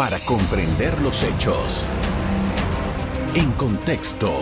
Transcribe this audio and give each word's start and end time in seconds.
para 0.00 0.18
comprender 0.20 0.98
los 1.02 1.22
hechos. 1.24 1.84
En 3.34 3.52
contexto. 3.52 4.32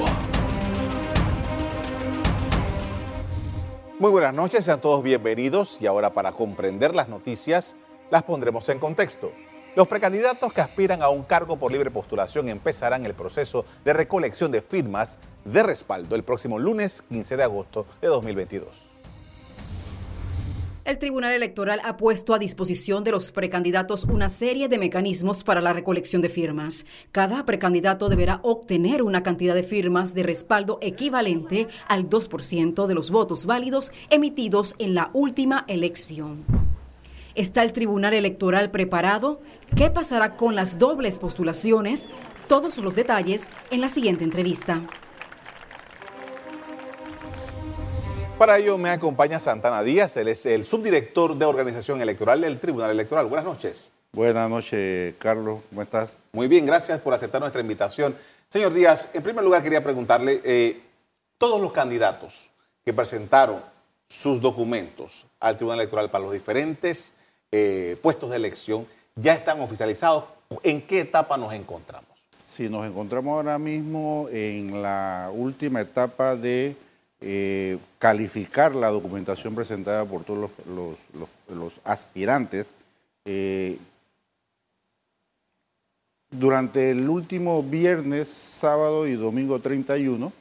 Muy 3.99 4.13
buenas 4.13 4.35
noches, 4.35 4.65
sean 4.65 4.81
todos 4.81 5.03
bienvenidos 5.03 5.83
y 5.83 5.89
ahora 5.89 6.13
para 6.13 6.31
comprender 6.31 6.95
las 6.95 7.09
noticias 7.09 7.75
las 8.09 8.23
pondremos 8.23 8.69
en 8.69 8.79
contexto. 8.79 9.33
Los 9.75 9.89
precandidatos 9.89 10.53
que 10.53 10.61
aspiran 10.61 11.03
a 11.03 11.09
un 11.09 11.25
cargo 11.25 11.59
por 11.59 11.73
libre 11.73 11.91
postulación 11.91 12.49
empezarán 12.49 13.05
el 13.05 13.15
proceso 13.15 13.65
de 13.85 13.95
recolección 13.95 14.53
de 14.53 14.63
firmas 14.63 15.19
de 15.45 15.65
respaldo 15.65 16.15
el 16.15 16.23
próximo 16.23 16.61
lunes 16.61 17.03
15 17.03 17.37
de 17.37 17.43
agosto 17.43 17.85
de 18.01 18.07
2022. 18.07 18.88
El 20.89 20.97
Tribunal 20.97 21.35
Electoral 21.35 21.83
ha 21.85 21.99
puesto 21.99 22.33
a 22.33 22.39
disposición 22.39 23.05
de 23.05 23.11
los 23.11 23.31
precandidatos 23.31 24.05
una 24.05 24.31
serie 24.31 24.69
de 24.69 24.79
mecanismos 24.79 25.45
para 25.45 25.61
la 25.61 25.75
recolección 25.75 26.23
de 26.23 26.31
firmas. 26.31 26.87
Cada 27.13 27.45
precandidato 27.45 28.09
deberá 28.09 28.41
obtener 28.43 29.03
una 29.03 29.23
cantidad 29.23 29.55
de 29.55 29.65
firmas 29.65 30.15
de 30.15 30.23
respaldo 30.23 30.79
equivalente 30.81 31.69
al 31.89 32.09
2% 32.09 32.87
de 32.87 32.95
los 32.95 33.11
votos 33.11 33.45
válidos 33.45 33.93
emitidos 34.09 34.75
en 34.79 34.95
la 34.95 35.11
última 35.13 35.67
elección. 35.69 36.47
¿Está 37.35 37.65
el 37.65 37.75
Tribunal 37.75 38.15
Electoral 38.15 38.71
preparado? 38.71 39.43
¿Qué 39.77 39.91
pasará 39.91 40.37
con 40.37 40.55
las 40.55 40.79
dobles 40.79 41.19
postulaciones? 41.19 42.09
Todos 42.49 42.79
los 42.79 42.95
detalles 42.95 43.47
en 43.71 43.83
la 43.83 43.91
siguiente 43.91 44.25
entrevista. 44.25 44.87
Para 48.39 48.57
ello 48.57 48.79
me 48.79 48.91
acompaña 48.91 49.41
Santana 49.41 49.83
Díaz, 49.83 50.17
él 50.17 50.29
es 50.29 50.47
el 50.47 50.65
subdirector 50.65 51.37
de 51.37 51.45
organización 51.45 52.01
electoral 52.01 52.41
del 52.41 52.61
Tribunal 52.61 52.93
Electoral. 52.93 53.27
Buenas 53.27 53.45
noches. 53.45 53.89
Buenas 54.13 54.49
noches, 54.49 55.17
Carlos. 55.19 55.59
¿Cómo 55.69 55.83
estás? 55.83 56.19
Muy 56.31 56.47
bien, 56.47 56.65
gracias 56.65 57.01
por 57.01 57.13
aceptar 57.13 57.41
nuestra 57.41 57.61
invitación. 57.61 58.15
Señor 58.49 58.73
Díaz, 58.73 59.11
en 59.13 59.25
primer 59.25 59.43
lugar 59.43 59.61
quería 59.65 59.83
preguntarle, 59.83 60.41
eh, 60.45 60.81
todos 61.37 61.61
los 61.61 61.73
candidatos 61.73 62.53
que 62.85 62.93
presentaron 62.93 63.61
sus 64.07 64.41
documentos 64.41 65.27
al 65.41 65.57
Tribunal 65.57 65.81
Electoral 65.81 66.09
para 66.09 66.23
los 66.23 66.33
diferentes 66.33 67.15
eh, 67.51 67.97
puestos 68.01 68.31
de 68.31 68.37
elección 68.37 68.87
ya 69.17 69.35
están 69.35 69.61
oficializados. 69.61 70.27
¿En 70.63 70.81
qué 70.83 71.01
etapa 71.01 71.37
nos 71.37 71.53
encontramos? 71.55 72.07
Sí, 72.45 72.69
nos 72.69 72.87
encontramos 72.87 73.33
ahora 73.33 73.59
mismo 73.59 74.29
en 74.31 74.81
la 74.81 75.29
última 75.35 75.81
etapa 75.81 76.37
de 76.37 76.77
eh, 77.21 77.79
calificar 77.99 78.75
la 78.75 78.89
documentación 78.89 79.55
presentada 79.55 80.05
por 80.05 80.25
todos 80.25 80.51
los, 81.49 81.81
aspirantes. 81.85 82.75
Eh, 83.25 83.79
durante 86.31 86.91
el 86.91 87.09
último 87.09 87.63
viernes, 87.63 88.29
sábado 88.29 89.07
y 89.07 89.15
domingo 89.15 89.59
31, 89.61 90.33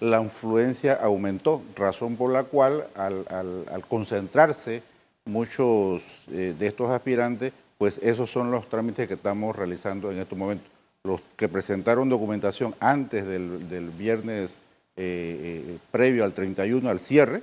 la 0.00 0.20
influencia 0.20 0.94
aumentó, 0.94 1.62
razón 1.74 2.16
por 2.16 2.32
la 2.32 2.44
cual 2.44 2.88
al 2.96 3.84
concentrarse 3.88 4.82
muchos 5.26 6.24
eh, 6.30 6.54
de 6.58 6.66
estos 6.66 6.90
aspirantes, 6.90 7.52
pues 7.76 7.98
esos 8.02 8.30
son 8.30 8.50
los 8.50 8.68
trámites 8.68 9.06
que 9.06 9.14
estamos 9.14 9.54
realizando 9.54 10.10
en 10.10 10.18
estos 10.18 10.38
momentos. 10.38 10.66
Los 11.04 11.20
que 11.36 11.48
presentaron 11.48 12.08
documentación 12.08 12.74
antes 12.80 13.26
del, 13.26 13.90
viernes 13.96 14.56
eh, 14.96 15.62
eh, 15.68 15.78
previo 15.90 16.24
al 16.24 16.32
31, 16.32 16.88
al 16.88 17.00
cierre, 17.00 17.42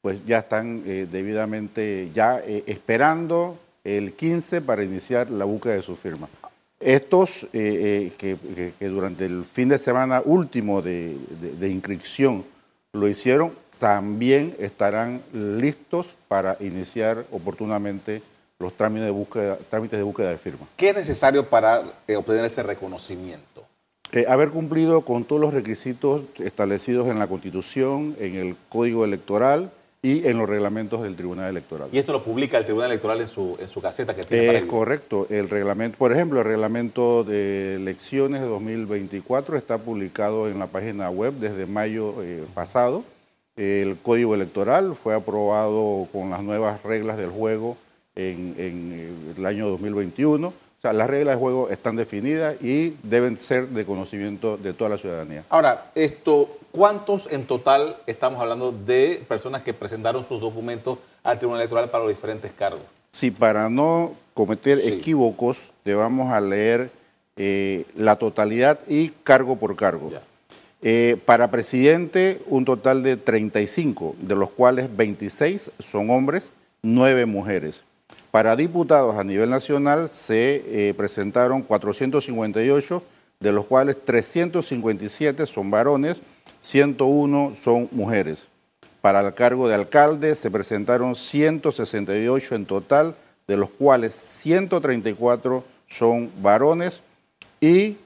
pues 0.00 0.24
ya 0.24 0.38
están 0.38 0.84
debidamente 0.84 2.10
ya 2.14 2.38
esperando 2.38 3.58
el 3.82 4.12
15 4.12 4.60
para 4.60 4.84
iniciar 4.84 5.30
la 5.30 5.44
búsqueda 5.44 5.74
de 5.74 5.82
su 5.82 5.96
firma. 5.96 6.28
Estos 6.78 7.48
que, 7.50 8.72
durante 8.78 9.24
el 9.24 9.44
fin 9.44 9.68
de 9.68 9.78
semana 9.78 10.22
último 10.24 10.80
de 10.80 11.68
inscripción 11.68 12.44
lo 12.92 13.08
hicieron, 13.08 13.52
también 13.80 14.54
estarán 14.60 15.22
listos 15.32 16.14
para 16.28 16.56
iniciar 16.60 17.26
oportunamente 17.32 18.22
los 18.58 18.76
trámites 18.76 19.06
de 19.06 19.10
búsqueda, 19.10 19.58
trámites 19.68 19.98
de, 19.98 20.02
búsqueda 20.02 20.30
de 20.30 20.38
firma. 20.38 20.66
¿Qué 20.76 20.90
es 20.90 20.96
necesario 20.96 21.48
para 21.48 21.82
eh, 22.06 22.16
obtener 22.16 22.44
ese 22.44 22.62
reconocimiento? 22.62 23.65
Eh, 24.12 24.24
haber 24.28 24.50
cumplido 24.50 25.02
con 25.02 25.24
todos 25.24 25.40
los 25.40 25.52
requisitos 25.52 26.22
establecidos 26.38 27.08
en 27.08 27.18
la 27.18 27.26
Constitución, 27.26 28.16
en 28.18 28.36
el 28.36 28.56
Código 28.68 29.04
Electoral 29.04 29.70
y 30.02 30.26
en 30.26 30.38
los 30.38 30.48
reglamentos 30.48 31.02
del 31.02 31.16
Tribunal 31.16 31.50
Electoral. 31.50 31.88
¿Y 31.92 31.98
esto 31.98 32.12
lo 32.12 32.22
publica 32.22 32.58
el 32.58 32.64
Tribunal 32.64 32.90
Electoral 32.90 33.20
en 33.20 33.28
su, 33.28 33.56
en 33.60 33.68
su 33.68 33.80
caseta 33.80 34.14
que 34.14 34.22
tiene? 34.22 34.56
es 34.56 34.64
correcto. 34.64 35.26
El 35.28 35.50
reglamento, 35.50 35.98
por 35.98 36.12
ejemplo, 36.12 36.40
el 36.40 36.46
reglamento 36.46 37.24
de 37.24 37.74
elecciones 37.76 38.40
de 38.40 38.46
2024 38.46 39.56
está 39.56 39.78
publicado 39.78 40.48
en 40.48 40.58
la 40.58 40.68
página 40.68 41.10
web 41.10 41.34
desde 41.34 41.66
mayo 41.66 42.22
eh, 42.22 42.44
pasado 42.54 43.04
el 43.56 43.96
código 43.96 44.34
electoral 44.34 44.94
fue 44.94 45.14
aprobado 45.14 46.06
con 46.12 46.28
las 46.28 46.42
nuevas 46.42 46.82
reglas 46.82 47.16
del 47.16 47.30
juego 47.30 47.78
en, 48.14 49.34
el 49.36 49.46
año 49.46 49.68
2021. 49.68 50.52
O 50.76 50.78
sea, 50.78 50.92
las 50.92 51.08
reglas 51.08 51.36
de 51.36 51.40
juego 51.40 51.70
están 51.70 51.96
definidas 51.96 52.56
y 52.62 52.96
deben 53.02 53.38
ser 53.38 53.68
de 53.68 53.86
conocimiento 53.86 54.58
de 54.58 54.74
toda 54.74 54.90
la 54.90 54.98
ciudadanía. 54.98 55.44
Ahora, 55.48 55.90
esto, 55.94 56.58
¿cuántos 56.70 57.32
en 57.32 57.46
total 57.46 57.96
estamos 58.06 58.40
hablando 58.42 58.72
de 58.72 59.24
personas 59.26 59.62
que 59.62 59.72
presentaron 59.72 60.22
sus 60.24 60.38
documentos 60.38 60.98
al 61.22 61.38
Tribunal 61.38 61.62
Electoral 61.62 61.88
para 61.90 62.04
los 62.04 62.14
diferentes 62.14 62.52
cargos? 62.52 62.82
Sí, 63.08 63.30
para 63.30 63.70
no 63.70 64.12
cometer 64.34 64.78
equívocos, 64.84 65.72
te 65.82 65.94
vamos 65.94 66.30
a 66.30 66.40
leer 66.42 66.90
eh, 67.38 67.86
la 67.94 68.16
totalidad 68.16 68.78
y 68.86 69.08
cargo 69.24 69.56
por 69.56 69.76
cargo. 69.76 70.12
Eh, 70.82 71.16
para 71.24 71.50
presidente, 71.50 72.42
un 72.48 72.66
total 72.66 73.02
de 73.02 73.16
35, 73.16 74.14
de 74.20 74.36
los 74.36 74.50
cuales 74.50 74.94
26 74.94 75.70
son 75.78 76.10
hombres, 76.10 76.52
9 76.82 77.24
mujeres. 77.24 77.85
Para 78.36 78.54
diputados 78.54 79.16
a 79.16 79.24
nivel 79.24 79.48
nacional 79.48 80.10
se 80.10 80.90
eh, 80.90 80.92
presentaron 80.92 81.62
458, 81.62 83.02
de 83.40 83.50
los 83.50 83.64
cuales 83.64 83.96
357 84.04 85.46
son 85.46 85.70
varones, 85.70 86.20
101 86.60 87.54
son 87.54 87.88
mujeres. 87.92 88.48
Para 89.00 89.20
el 89.20 89.32
cargo 89.32 89.68
de 89.68 89.74
alcalde 89.76 90.34
se 90.34 90.50
presentaron 90.50 91.14
168 91.14 92.54
en 92.56 92.66
total, 92.66 93.16
de 93.48 93.56
los 93.56 93.70
cuales 93.70 94.12
134 94.12 95.64
son 95.88 96.30
varones 96.42 97.00
y 97.58 97.96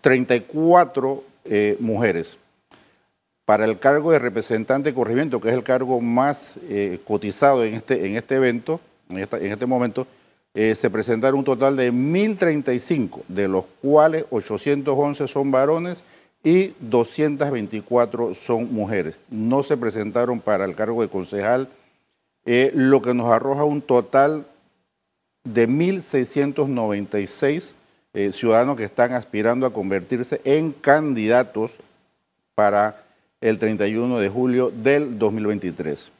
34 0.00 1.22
eh, 1.44 1.76
mujeres. 1.78 2.36
Para 3.44 3.64
el 3.64 3.78
cargo 3.78 4.10
de 4.10 4.18
representante 4.18 4.90
de 4.90 4.94
corregimiento, 4.94 5.40
que 5.40 5.50
es 5.50 5.54
el 5.54 5.62
cargo 5.62 6.00
más 6.00 6.58
eh, 6.68 6.98
cotizado 7.04 7.64
en 7.64 7.74
este, 7.74 8.04
en 8.04 8.16
este 8.16 8.34
evento, 8.34 8.80
en, 9.10 9.52
este 9.52 9.66
momento, 9.66 10.06
eh, 10.54 10.74
se 10.74 10.90
presentaron 10.90 11.38
un 11.38 11.44
total 11.44 11.76
de 11.76 11.92
1.035, 11.92 13.22
de 13.28 13.48
los 13.48 13.64
cuales 13.82 14.24
811 14.30 15.26
son 15.26 15.50
varones 15.50 16.02
y 16.42 16.74
224 16.80 18.34
son 18.34 18.72
mujeres. 18.72 19.18
No 19.30 19.62
se 19.62 19.76
presentaron 19.76 20.40
para 20.40 20.64
el 20.64 20.74
cargo 20.74 21.02
de 21.02 21.08
concejal, 21.08 21.68
lo 22.44 23.02
que 23.02 23.12
nos 23.12 23.26
arroja 23.26 23.64
un 23.64 23.82
total 23.82 24.46
de 25.44 25.68
1.696 25.68 27.74
eh, 28.14 28.32
ciudadanos 28.32 28.76
que 28.76 28.84
están 28.84 29.12
aspirando 29.12 29.66
a 29.66 29.72
convertirse 29.72 30.40
en 30.44 30.72
candidatos 30.72 31.78
para 32.54 33.04
el 33.40 33.58
31 33.58 34.18
de 34.18 34.28
julio 34.28 34.72
del 34.74 35.18
2023. 35.18 36.10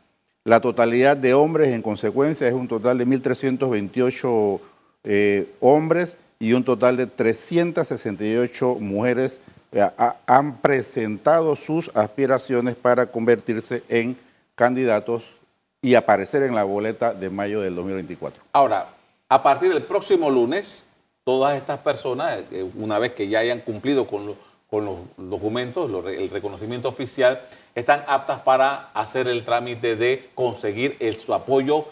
La 0.48 0.60
totalidad 0.60 1.14
de 1.14 1.34
hombres, 1.34 1.74
en 1.74 1.82
consecuencia, 1.82 2.48
es 2.48 2.54
un 2.54 2.68
total 2.68 2.96
de 2.96 3.06
1.328 3.06 4.60
eh, 5.04 5.52
hombres 5.60 6.16
y 6.38 6.54
un 6.54 6.64
total 6.64 6.96
de 6.96 7.06
368 7.06 8.76
mujeres 8.76 9.40
eh, 9.72 9.86
han 10.26 10.56
presentado 10.56 11.54
sus 11.54 11.90
aspiraciones 11.94 12.76
para 12.76 13.10
convertirse 13.10 13.82
en 13.90 14.16
candidatos 14.54 15.34
y 15.82 15.96
aparecer 15.96 16.42
en 16.44 16.54
la 16.54 16.64
boleta 16.64 17.12
de 17.12 17.28
mayo 17.28 17.60
del 17.60 17.74
2024. 17.74 18.42
Ahora, 18.54 18.88
a 19.28 19.42
partir 19.42 19.70
del 19.70 19.82
próximo 19.82 20.30
lunes, 20.30 20.86
todas 21.24 21.58
estas 21.58 21.80
personas, 21.80 22.42
eh, 22.52 22.66
una 22.78 22.98
vez 22.98 23.12
que 23.12 23.28
ya 23.28 23.40
hayan 23.40 23.60
cumplido 23.60 24.06
con, 24.06 24.24
los 24.24 24.36
documentos, 24.70 25.90
el 26.06 26.30
reconocimiento 26.30 26.88
oficial, 26.88 27.42
están 27.74 28.04
aptas 28.06 28.40
para 28.40 28.90
hacer 28.92 29.28
el 29.28 29.44
trámite 29.44 29.96
de 29.96 30.28
conseguir 30.34 30.96
su 31.18 31.32
apoyo 31.32 31.86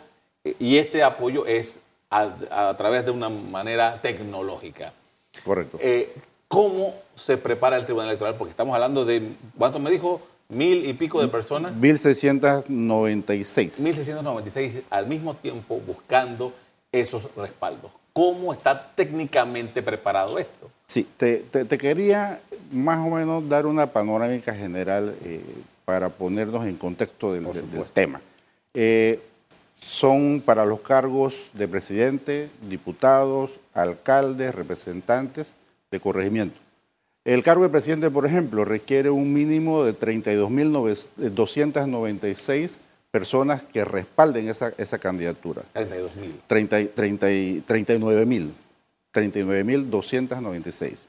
eh, 0.45 0.55
y 0.59 0.77
este 0.77 1.03
apoyo 1.03 1.47
es 1.47 1.81
a, 2.11 2.75
través 2.77 3.05
de 3.05 3.11
una 3.11 3.29
manera 3.29 4.01
tecnológica. 4.01 4.93
Correcto. 5.45 5.79
Eh, 5.81 6.15
¿Cómo 6.49 6.95
se 7.15 7.37
prepara 7.37 7.77
el 7.77 7.85
Tribunal 7.85 8.11
Electoral? 8.11 8.37
Porque 8.37 8.51
estamos 8.51 8.75
hablando 8.75 9.05
de, 9.05 9.33
¿cuánto 9.59 9.79
me 9.79 9.91
dijo? 9.91 10.23
Mil 10.49 10.87
y 10.87 10.93
pico 10.93 11.21
de 11.21 11.27
personas. 11.27 11.75
1.696. 11.75 13.81
1.696 13.81 14.83
al 14.91 15.09
mismo 15.09 15.35
tiempo 15.35 15.81
buscando 15.85 16.53
esos 16.93 17.35
respaldos. 17.35 17.91
¿Cómo 18.13 18.53
está 18.53 18.93
técnicamente 18.95 19.83
preparado 19.83 20.39
esto? 20.39 20.71
Sí, 20.87 21.07
te, 21.17 21.45
quería 21.79 22.41
más 22.73 23.07
o 23.07 23.11
menos 23.11 23.47
dar 23.49 23.67
una 23.67 23.93
panorámica 23.93 24.53
general 24.55 25.15
eh, 25.25 25.41
para 25.85 26.09
ponernos 26.11 26.67
en 26.67 26.77
contexto 26.77 27.33
del, 27.33 27.47
tema. 27.93 28.21
Eh, 28.75 29.21
son 29.79 30.43
para 30.45 30.65
los 30.65 30.81
cargos 30.81 31.51
de 31.53 31.69
presidente, 31.69 32.51
diputados, 32.69 33.61
alcaldes, 33.75 34.53
representantes 34.55 35.53
de 35.91 36.01
corregimiento. 36.01 36.59
El 37.25 37.43
cargo 37.43 37.65
de 37.65 37.71
presidente, 37.71 38.11
por 38.11 38.27
ejemplo, 38.27 38.65
requiere 38.65 39.11
un 39.11 39.33
mínimo 39.33 39.85
de 39.85 39.99
32.296 39.99 42.77
personas 43.11 43.63
que 43.63 43.85
respalden 43.85 44.49
esa, 44.49 44.73
esa 44.79 44.99
candidatura. 44.99 45.65
32.000. 45.75 46.93
39.000. 47.65 48.51
39.296. 49.13 51.07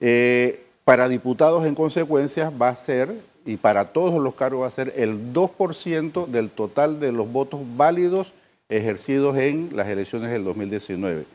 Eh, 0.00 0.64
para 0.84 1.08
diputados, 1.08 1.64
en 1.64 1.74
consecuencia, 1.74 2.50
va 2.50 2.68
a 2.68 2.74
ser, 2.74 3.14
y 3.44 3.56
para 3.56 3.92
todos 3.92 4.22
los 4.22 4.34
cargos 4.34 4.62
va 4.62 4.66
a 4.66 4.70
ser 4.70 4.92
el 4.96 5.32
2% 5.32 6.26
del 6.26 6.50
total 6.50 7.00
de 7.00 7.12
los 7.12 7.30
votos 7.30 7.60
válidos 7.76 8.34
ejercidos 8.68 9.36
en 9.36 9.70
las 9.74 9.88
elecciones 9.88 10.30
del 10.30 10.44
2019. 10.44 11.26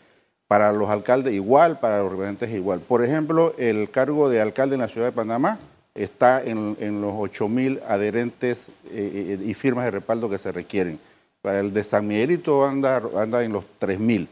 Para 0.47 0.71
los 0.71 0.89
alcaldes 0.89 1.33
igual, 1.33 1.79
para 1.79 1.99
los 1.99 2.11
representantes 2.11 2.55
igual. 2.55 2.79
Por 2.79 3.03
ejemplo, 3.03 3.53
el 3.57 3.89
cargo 3.89 4.29
de 4.29 4.41
alcalde 4.41 4.75
en 4.75 4.81
la 4.81 4.87
ciudad 4.87 5.07
de 5.07 5.11
Panamá 5.11 5.59
está 5.93 6.41
en, 6.43 7.01
los 7.01 7.13
8.000 7.13 7.81
adherentes 7.87 8.69
eh, 8.91 9.37
eh, 9.39 9.43
y 9.43 9.53
firmas 9.53 9.85
de 9.85 9.91
respaldo 9.91 10.29
que 10.29 10.37
se 10.37 10.51
requieren. 10.51 10.99
Para 11.41 11.59
el 11.59 11.73
de 11.73 11.83
San 11.83 12.07
Miguelito 12.07 12.65
anda, 12.65 13.01
anda 13.15 13.43
en 13.43 13.51
los 13.51 13.65
3.000. 13.79 14.27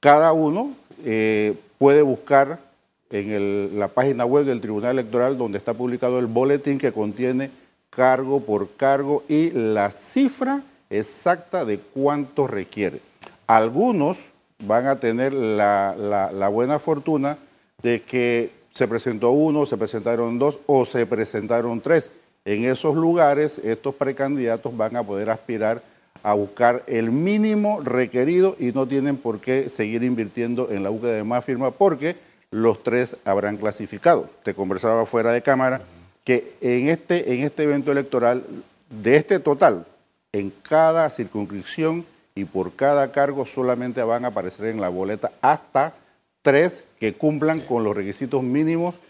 Cada 0.00 0.32
uno 0.32 0.74
eh, 1.04 1.54
puede 1.78 2.02
buscar 2.02 2.69
en 3.10 3.78
la 3.78 3.88
página 3.88 4.24
web 4.24 4.44
del 4.44 4.60
Tribunal 4.60 4.98
Electoral 4.98 5.36
donde 5.36 5.58
está 5.58 5.74
publicado 5.74 6.18
el 6.18 6.26
boletín 6.26 6.78
que 6.78 6.92
contiene 6.92 7.50
cargo 7.90 8.40
por 8.40 8.70
cargo 8.76 9.24
y 9.28 9.50
la 9.50 9.90
cifra 9.90 10.62
exacta 10.88 11.64
de 11.64 11.80
cuánto 11.80 12.46
requiere. 12.46 13.00
Algunos 13.46 14.32
van 14.60 14.86
a 14.86 15.00
tener 15.00 15.32
la, 15.32 16.48
buena 16.52 16.78
fortuna 16.78 17.38
de 17.82 18.02
que 18.02 18.52
se 18.72 18.86
presentó 18.86 19.30
uno, 19.30 19.66
se 19.66 19.76
presentaron 19.76 20.38
dos 20.38 20.60
o 20.66 20.84
se 20.84 21.04
presentaron 21.06 21.80
tres. 21.80 22.12
En 22.44 22.64
esos 22.64 22.94
lugares 22.94 23.58
estos 23.58 23.94
precandidatos 23.94 24.76
van 24.76 24.96
a 24.96 25.02
poder 25.02 25.30
aspirar 25.30 25.82
a 26.22 26.34
buscar 26.34 26.84
el 26.86 27.10
mínimo 27.10 27.80
requerido 27.80 28.54
y 28.58 28.72
no 28.72 28.86
tienen 28.86 29.16
por 29.16 29.40
qué 29.40 29.68
seguir 29.68 30.02
invirtiendo 30.02 30.70
en 30.70 30.82
la 30.82 30.90
búsqueda 30.90 31.12
de 31.12 31.24
más 31.24 31.44
firmas 31.44 31.72
porque 31.76 32.14
los 32.50 32.82
tres 32.82 33.16
habrán 33.24 33.56
clasificado. 33.56 34.28
Te 34.42 34.54
conversaba 34.54 35.06
fuera 35.06 35.32
de 35.32 35.42
cámara 35.42 35.82
que 36.24 36.56
en 36.60 36.88
este, 36.88 37.34
en 37.34 37.44
este 37.44 37.64
evento 37.64 37.92
electoral, 37.92 38.44
de 38.88 39.16
este 39.16 39.38
total, 39.38 39.86
en 40.32 40.52
cada 40.62 41.08
circunscripción 41.10 42.04
y 42.34 42.44
por 42.44 42.72
cada 42.72 43.12
cargo 43.12 43.46
solamente 43.46 44.02
van 44.02 44.24
a 44.24 44.28
aparecer 44.28 44.66
en 44.66 44.80
la 44.80 44.88
boleta 44.88 45.32
hasta 45.40 45.94
tres 46.42 46.84
que 46.98 47.14
cumplan 47.14 47.60
con 47.60 47.84
los 47.84 47.94
requisitos 47.94 48.42
mínimos 48.42 49.00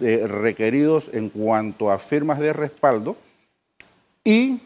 eh, 0.00 0.26
requeridos 0.26 1.10
en 1.12 1.28
cuanto 1.28 1.90
a 1.90 1.98
firmas 1.98 2.38
de 2.38 2.52
respaldo 2.52 3.16
y 4.24 4.60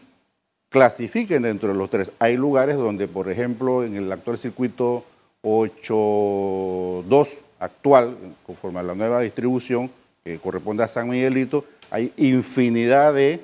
clasifiquen 0.69 1.43
dentro 1.43 1.69
de 1.69 1.75
los 1.75 1.89
tres. 1.89 2.11
Hay 2.19 2.37
lugares 2.37 2.77
donde, 2.77 3.07
por 3.07 3.29
ejemplo, 3.29 3.83
en 3.83 3.95
el 3.95 4.11
actual 4.11 4.37
circuito 4.37 5.05
8.2 5.43 7.44
actual, 7.65 8.17
conforme 8.45 8.79
a 8.79 8.83
la 8.83 8.95
nueva 8.95 9.21
distribución 9.21 9.91
que 10.23 10.39
corresponde 10.39 10.83
a 10.83 10.87
San 10.87 11.09
Miguelito, 11.09 11.65
hay 11.91 12.13
infinidad 12.17 13.13
de 13.13 13.39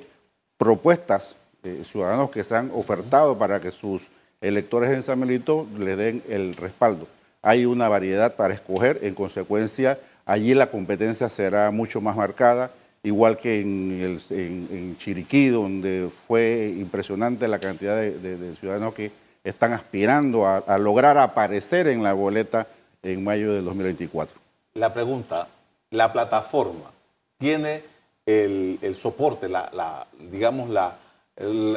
propuestas 0.56 1.36
ciudadanos 1.84 2.30
que 2.30 2.42
se 2.42 2.56
han 2.56 2.70
ofertado 2.74 3.38
para 3.38 3.60
que 3.60 3.70
sus 3.70 4.10
electores 4.40 4.90
en 4.90 5.02
San 5.02 5.20
Miguelito 5.20 5.66
le 5.78 5.96
den 5.96 6.22
el 6.28 6.56
respaldo. 6.56 7.06
Hay 7.40 7.64
una 7.66 7.88
variedad 7.88 8.34
para 8.34 8.54
escoger, 8.54 9.00
en 9.02 9.14
consecuencia, 9.14 9.98
allí 10.26 10.54
la 10.54 10.70
competencia 10.70 11.28
será 11.28 11.70
mucho 11.70 12.00
más 12.00 12.16
marcada, 12.16 12.72
igual 13.02 13.36
que 13.36 13.60
en, 13.60 14.96
Chiriquí, 14.98 15.48
donde 15.48 16.10
fue 16.10 16.74
impresionante 16.78 17.48
la 17.48 17.58
cantidad 17.58 17.96
de, 17.96 18.54
ciudadanos 18.58 18.94
que 18.94 19.10
están 19.44 19.72
aspirando 19.72 20.46
a, 20.46 20.78
lograr 20.78 21.18
aparecer 21.18 21.88
en 21.88 22.02
la 22.02 22.12
boleta 22.12 22.68
en 23.02 23.24
mayo 23.24 23.52
del 23.52 23.64
2024. 23.64 24.40
La 24.74 24.92
pregunta, 24.94 25.48
¿la 25.90 26.12
plataforma 26.12 26.90
tiene 27.38 27.82
el, 28.26 28.94
soporte, 28.96 29.48
la, 29.48 30.06
digamos, 30.30 30.70
la, 30.70 30.98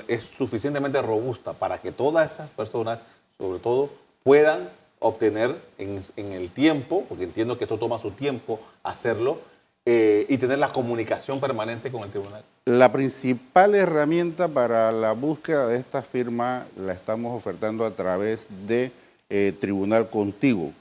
es 0.08 0.24
suficientemente 0.24 1.02
robusta 1.02 1.54
para 1.54 1.80
que 1.80 1.92
todas 1.92 2.34
esas 2.34 2.50
personas, 2.50 3.00
sobre 3.38 3.60
todo, 3.60 3.90
puedan 4.24 4.70
obtener 5.00 5.60
en, 5.78 6.02
en, 6.16 6.32
el 6.32 6.52
tiempo, 6.52 7.06
porque 7.10 7.26
entiendo 7.26 7.58
que 7.58 7.66
esto 7.66 7.78
toma 7.78 8.00
su 8.00 8.12
tiempo 8.12 8.60
hacerlo, 8.84 9.40
eh, 9.88 10.26
y 10.30 10.40
tener 10.40 10.58
la 10.58 10.72
comunicación 10.72 11.40
permanente 11.40 11.92
con 11.92 12.02
el 12.02 12.10
tribunal? 12.10 12.44
La 12.66 12.92
principal 12.92 13.76
herramienta 13.76 14.48
para 14.48 14.92
la 14.92 15.12
búsqueda 15.12 15.68
de 15.68 15.78
esta 15.78 16.02
firma 16.02 16.66
la 16.76 16.94
estamos 16.94 17.38
ofertando 17.38 17.86
a 17.86 17.92
través 17.92 18.48
de 18.66 18.92
eh, 19.38 19.52
Tribunal 19.60 20.10
Contigo, 20.10 20.72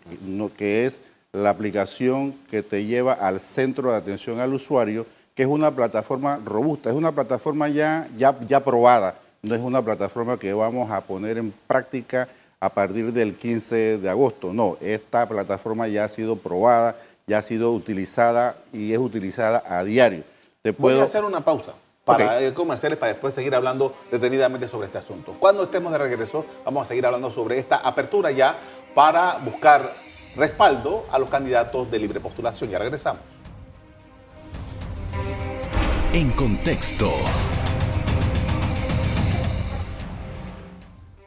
que 0.56 0.86
es 0.86 1.00
la 1.32 1.50
aplicación 1.50 2.32
que 2.48 2.62
te 2.62 2.84
lleva 2.84 3.14
al 3.14 3.40
centro 3.40 3.90
de 3.90 3.96
atención 3.96 4.38
al 4.38 4.54
usuario, 4.54 5.06
que 5.34 5.42
es 5.42 5.48
una 5.48 5.74
plataforma 5.74 6.40
robusta, 6.44 6.88
es 6.88 6.94
una 6.94 7.10
plataforma 7.10 7.68
ya, 7.68 8.08
ya, 8.16 8.38
ya 8.46 8.62
probada, 8.62 9.18
no 9.42 9.56
es 9.56 9.60
una 9.60 9.82
plataforma 9.82 10.38
que 10.38 10.52
vamos 10.52 10.88
a 10.92 11.00
poner 11.00 11.36
en 11.36 11.52
práctica 11.66 12.28
a 12.60 12.68
partir 12.68 13.12
del 13.12 13.34
15 13.34 13.98
de 13.98 14.08
agosto, 14.08 14.52
no, 14.52 14.76
esta 14.80 15.28
plataforma 15.28 15.88
ya 15.88 16.04
ha 16.04 16.08
sido 16.08 16.36
probada, 16.36 16.96
ya 17.26 17.38
ha 17.38 17.42
sido 17.42 17.72
utilizada 17.72 18.56
y 18.72 18.92
es 18.92 18.98
utilizada 19.00 19.64
a 19.66 19.82
diario. 19.82 20.22
Te 20.62 20.72
puedo... 20.72 20.94
Voy 20.94 21.02
a 21.02 21.06
hacer 21.06 21.24
una 21.24 21.42
pausa 21.42 21.74
para 22.04 22.52
comerciales 22.52 22.98
para 22.98 23.12
después 23.12 23.34
seguir 23.34 23.54
hablando 23.54 23.94
detenidamente 24.10 24.68
sobre 24.68 24.86
este 24.86 24.98
asunto. 24.98 25.36
Cuando 25.38 25.64
estemos 25.64 25.90
de 25.92 25.98
regreso, 25.98 26.44
vamos 26.64 26.84
a 26.84 26.88
seguir 26.88 27.06
hablando 27.06 27.30
sobre 27.30 27.58
esta 27.58 27.76
apertura 27.76 28.30
ya 28.30 28.58
para 28.94 29.38
buscar 29.38 29.92
respaldo 30.36 31.06
a 31.10 31.18
los 31.18 31.30
candidatos 31.30 31.90
de 31.90 31.98
libre 31.98 32.20
postulación. 32.20 32.70
Ya 32.70 32.78
regresamos. 32.78 33.22
En 36.12 36.30
contexto. 36.32 37.10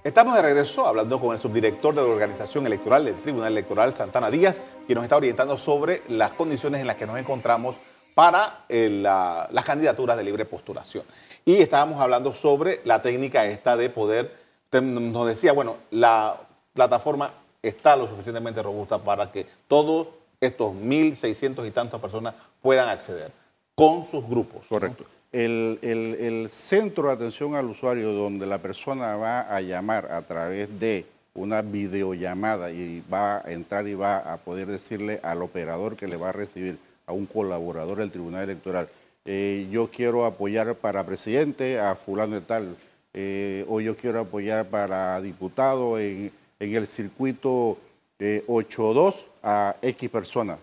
Estamos 0.04 0.36
de 0.36 0.42
regreso 0.42 0.88
hablando 0.88 1.20
con 1.20 1.34
el 1.36 1.42
subdirector 1.42 1.94
de 1.94 2.02
la 2.02 2.08
Organización 2.08 2.66
Electoral 2.66 3.04
del 3.04 3.16
Tribunal 3.16 3.52
Electoral, 3.52 3.94
Santana 3.94 4.32
Díaz, 4.32 4.62
quien 4.86 4.96
nos 4.96 5.04
está 5.04 5.18
orientando 5.18 5.58
sobre 5.58 6.04
las 6.08 6.34
condiciones 6.34 6.80
en 6.80 6.88
las 6.88 6.96
que 6.96 7.06
nos 7.06 7.18
encontramos 7.18 7.76
para 8.18 8.66
eh, 8.68 8.90
las 8.90 9.64
candidaturas 9.64 10.18
de 10.18 10.24
libre 10.24 10.44
postulación. 10.46 11.04
Y 11.46 11.58
estábamos 11.58 12.02
hablando 12.02 12.34
sobre 12.34 12.82
la 12.84 13.00
técnica 13.00 13.46
esta 13.46 13.78
de 13.78 13.92
poder, 13.92 14.34
nos 14.72 15.28
decía, 15.28 15.54
bueno, 15.54 15.78
la 15.92 16.36
plataforma 16.74 17.32
está 17.62 17.96
lo 17.96 18.08
suficientemente 18.08 18.64
robusta 18.64 18.98
para 18.98 19.32
que 19.32 19.46
todos 19.68 20.08
estos 20.42 20.74
1.600 20.74 21.68
y 21.68 21.72
tantas 21.72 22.02
personas 22.02 22.34
puedan 22.60 22.90
acceder 22.90 23.32
con 23.76 24.04
sus 24.04 24.28
grupos. 24.28 24.66
Correcto 24.68 25.04
el, 25.32 26.48
centro 26.50 27.08
de 27.08 27.14
atención 27.14 27.56
al 27.56 27.70
usuario 27.70 28.14
donde 28.14 28.48
la 28.48 28.60
persona 28.60 29.16
va 29.16 29.42
a 29.42 29.62
llamar 29.62 30.12
a 30.12 30.22
través 30.24 30.80
de 30.80 31.06
una 31.36 31.62
videollamada 31.62 32.72
y 32.72 33.04
va 33.12 33.38
a 33.46 33.52
entrar 33.52 33.88
y 33.88 33.94
va 33.94 34.18
a 34.18 34.38
poder 34.38 34.68
decirle 34.68 35.20
al 35.22 35.42
operador 35.42 35.96
que 35.96 36.08
le 36.08 36.18
va 36.18 36.30
a 36.30 36.32
recibir 36.32 36.80
a 37.08 37.14
un 37.14 37.26
colaborador 37.26 37.98
del 37.98 38.12
Tribunal 38.12 38.44
Electoral, 38.44 38.90
eh, 39.26 39.68
yo 39.72 39.90
quiero 39.90 40.26
apoyar 40.26 40.76
para 40.76 41.06
presidente 41.06 41.80
a 41.80 41.96
fulano 41.96 42.36
de 42.36 42.42
tal, 42.42 42.78
eh, 43.14 43.66
o 43.68 43.82
yo 43.82 43.98
quiero 43.98 44.20
apoyar 44.20 44.68
para 44.68 45.20
diputado 45.22 45.98
en, 45.98 46.32
el 46.60 46.88
circuito 46.88 47.78
8.2 48.20 49.16
eh, 49.16 49.26
a 49.44 49.76
X 49.82 50.10
persona. 50.10 50.60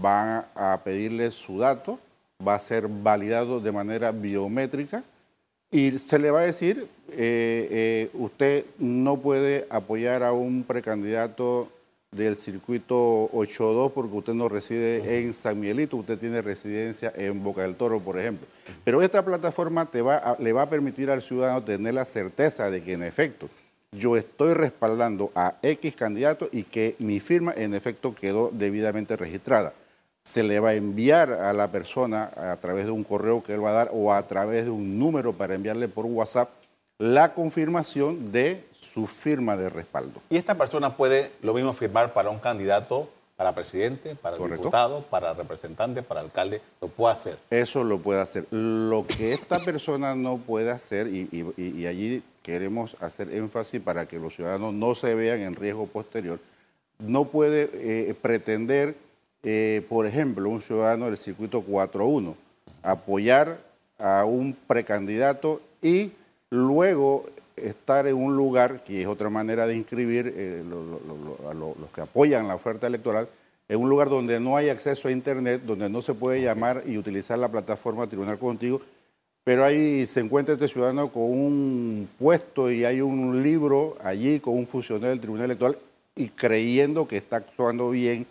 Van 0.00 0.46
a 0.54 0.80
pedirle 0.84 1.30
su 1.30 1.58
dato 1.58 1.98
va 2.46 2.54
a 2.54 2.58
ser 2.58 2.88
validado 2.88 3.60
de 3.60 3.72
manera 3.72 4.12
biométrica 4.12 5.04
y 5.70 5.98
se 5.98 6.18
le 6.18 6.30
va 6.30 6.40
a 6.40 6.44
decir, 6.44 6.88
eh, 7.10 8.10
usted 8.14 8.64
no 8.78 9.18
puede 9.18 9.66
apoyar 9.70 10.22
a 10.22 10.32
un 10.32 10.64
precandidato 10.64 11.68
del 12.12 12.36
circuito 12.36 13.30
8.2 13.32 13.92
porque 13.92 14.16
usted 14.16 14.34
no 14.34 14.48
reside 14.48 15.20
en 15.20 15.32
San 15.32 15.60
Miguelito, 15.60 15.96
usted 15.96 16.18
tiene 16.18 16.42
residencia 16.42 17.12
en 17.14 17.42
Boca 17.42 17.62
del 17.62 17.76
Toro, 17.76 18.00
por 18.00 18.18
ejemplo. 18.18 18.48
Pero 18.82 19.00
esta 19.00 19.24
plataforma 19.24 19.86
te 19.86 20.02
va 20.02 20.36
le 20.38 20.52
va 20.52 20.62
a 20.62 20.70
permitir 20.70 21.10
al 21.10 21.22
ciudadano 21.22 21.62
tener 21.62 21.94
la 21.94 22.04
certeza 22.04 22.70
de 22.70 22.82
que 22.82 22.94
en 22.94 23.04
efecto 23.04 23.48
yo 23.92 24.16
estoy 24.16 24.54
respaldando 24.54 25.30
a 25.34 25.56
X 25.62 25.94
candidato 25.94 26.48
y 26.52 26.64
que 26.64 26.96
mi 26.98 27.20
firma 27.20 27.52
en 27.56 27.74
efecto 27.74 28.14
quedó 28.14 28.50
debidamente 28.52 29.16
registrada. 29.16 29.72
Se 30.24 30.42
le 30.42 30.60
va 30.60 30.70
a 30.70 30.74
enviar 30.74 31.32
a 31.32 31.52
la 31.52 31.72
persona 31.72 32.30
a 32.36 32.56
través 32.56 32.86
de 32.86 32.90
un 32.90 33.04
correo 33.04 33.42
que 33.42 33.54
él 33.54 33.64
va 33.64 33.70
a 33.70 33.74
dar 33.74 33.90
o 33.92 34.12
a 34.12 34.26
través 34.26 34.64
de 34.64 34.70
un 34.70 34.98
número 34.98 35.32
para 35.32 35.54
enviarle 35.54 35.88
por 35.88 36.06
WhatsApp 36.06 36.50
la 37.00 37.32
confirmación 37.32 38.30
de 38.30 38.62
su 38.78 39.06
firma 39.06 39.56
de 39.56 39.70
respaldo. 39.70 40.20
Y 40.28 40.36
esta 40.36 40.56
persona 40.56 40.98
puede 40.98 41.32
lo 41.40 41.54
mismo 41.54 41.72
firmar 41.72 42.12
para 42.12 42.28
un 42.28 42.38
candidato, 42.38 43.08
para 43.36 43.54
presidente, 43.54 44.14
para 44.16 44.36
diputado, 44.36 45.00
para 45.08 45.32
representante, 45.32 46.02
para 46.02 46.20
alcalde, 46.20 46.60
lo 46.78 46.88
puede 46.88 47.14
hacer. 47.14 47.38
Eso 47.48 47.84
lo 47.84 48.00
puede 48.00 48.20
hacer. 48.20 48.46
Lo 48.50 49.06
que 49.06 49.32
esta 49.32 49.58
persona 49.60 50.14
no 50.14 50.36
puede 50.36 50.70
hacer, 50.70 51.06
y, 51.06 51.86
allí 51.86 52.22
queremos 52.42 52.98
hacer 53.00 53.34
énfasis 53.34 53.80
para 53.80 54.06
que 54.06 54.18
los 54.18 54.36
ciudadanos 54.36 54.74
no 54.74 54.94
se 54.94 55.14
vean 55.14 55.40
en 55.40 55.54
riesgo 55.54 55.86
posterior, 55.86 56.38
no 56.98 57.24
puede 57.24 57.70
eh, 57.72 58.14
pretender, 58.20 58.94
eh, 59.42 59.86
por 59.88 60.04
ejemplo, 60.04 60.50
un 60.50 60.60
ciudadano 60.60 61.06
del 61.06 61.16
circuito 61.16 61.64
4.1, 61.64 62.34
apoyar 62.82 63.58
a 63.98 64.26
un 64.26 64.54
precandidato 64.66 65.62
y 65.80 66.12
luego 66.50 67.24
estar 67.56 68.06
en 68.06 68.16
un 68.16 68.36
lugar, 68.36 68.84
que 68.84 69.02
es 69.02 69.06
otra 69.06 69.30
manera 69.30 69.66
de 69.66 69.76
inscribir 69.76 70.32
eh, 70.36 70.62
a 71.48 71.54
los 71.54 71.90
que 71.94 72.00
apoyan 72.00 72.48
la 72.48 72.54
oferta 72.54 72.86
electoral, 72.86 73.28
en 73.68 73.80
un 73.80 73.88
lugar 73.88 74.08
donde 74.08 74.40
no 74.40 74.56
hay 74.56 74.68
acceso 74.68 75.08
a 75.08 75.12
Internet, 75.12 75.62
donde 75.64 75.88
no 75.88 76.02
se 76.02 76.14
puede 76.14 76.42
llamar 76.42 76.82
y 76.86 76.98
utilizar 76.98 77.38
la 77.38 77.48
plataforma 77.48 78.06
Tribunal 78.08 78.38
Contigo, 78.38 78.80
pero 79.44 79.64
ahí 79.64 80.06
se 80.06 80.20
encuentra 80.20 80.54
este 80.54 80.68
ciudadano 80.68 81.10
con 81.10 81.22
un 81.22 82.08
puesto 82.18 82.70
y 82.70 82.84
hay 82.84 83.00
un 83.00 83.42
libro 83.42 83.96
allí 84.02 84.40
con 84.40 84.54
un 84.54 84.66
funcionario 84.66 85.10
del 85.10 85.20
Tribunal 85.20 85.46
Electoral 85.46 85.78
y 86.14 86.28
creyendo 86.28 87.06
que 87.06 87.16
está 87.16 87.36
actuando 87.36 87.90
bien, 87.90 88.26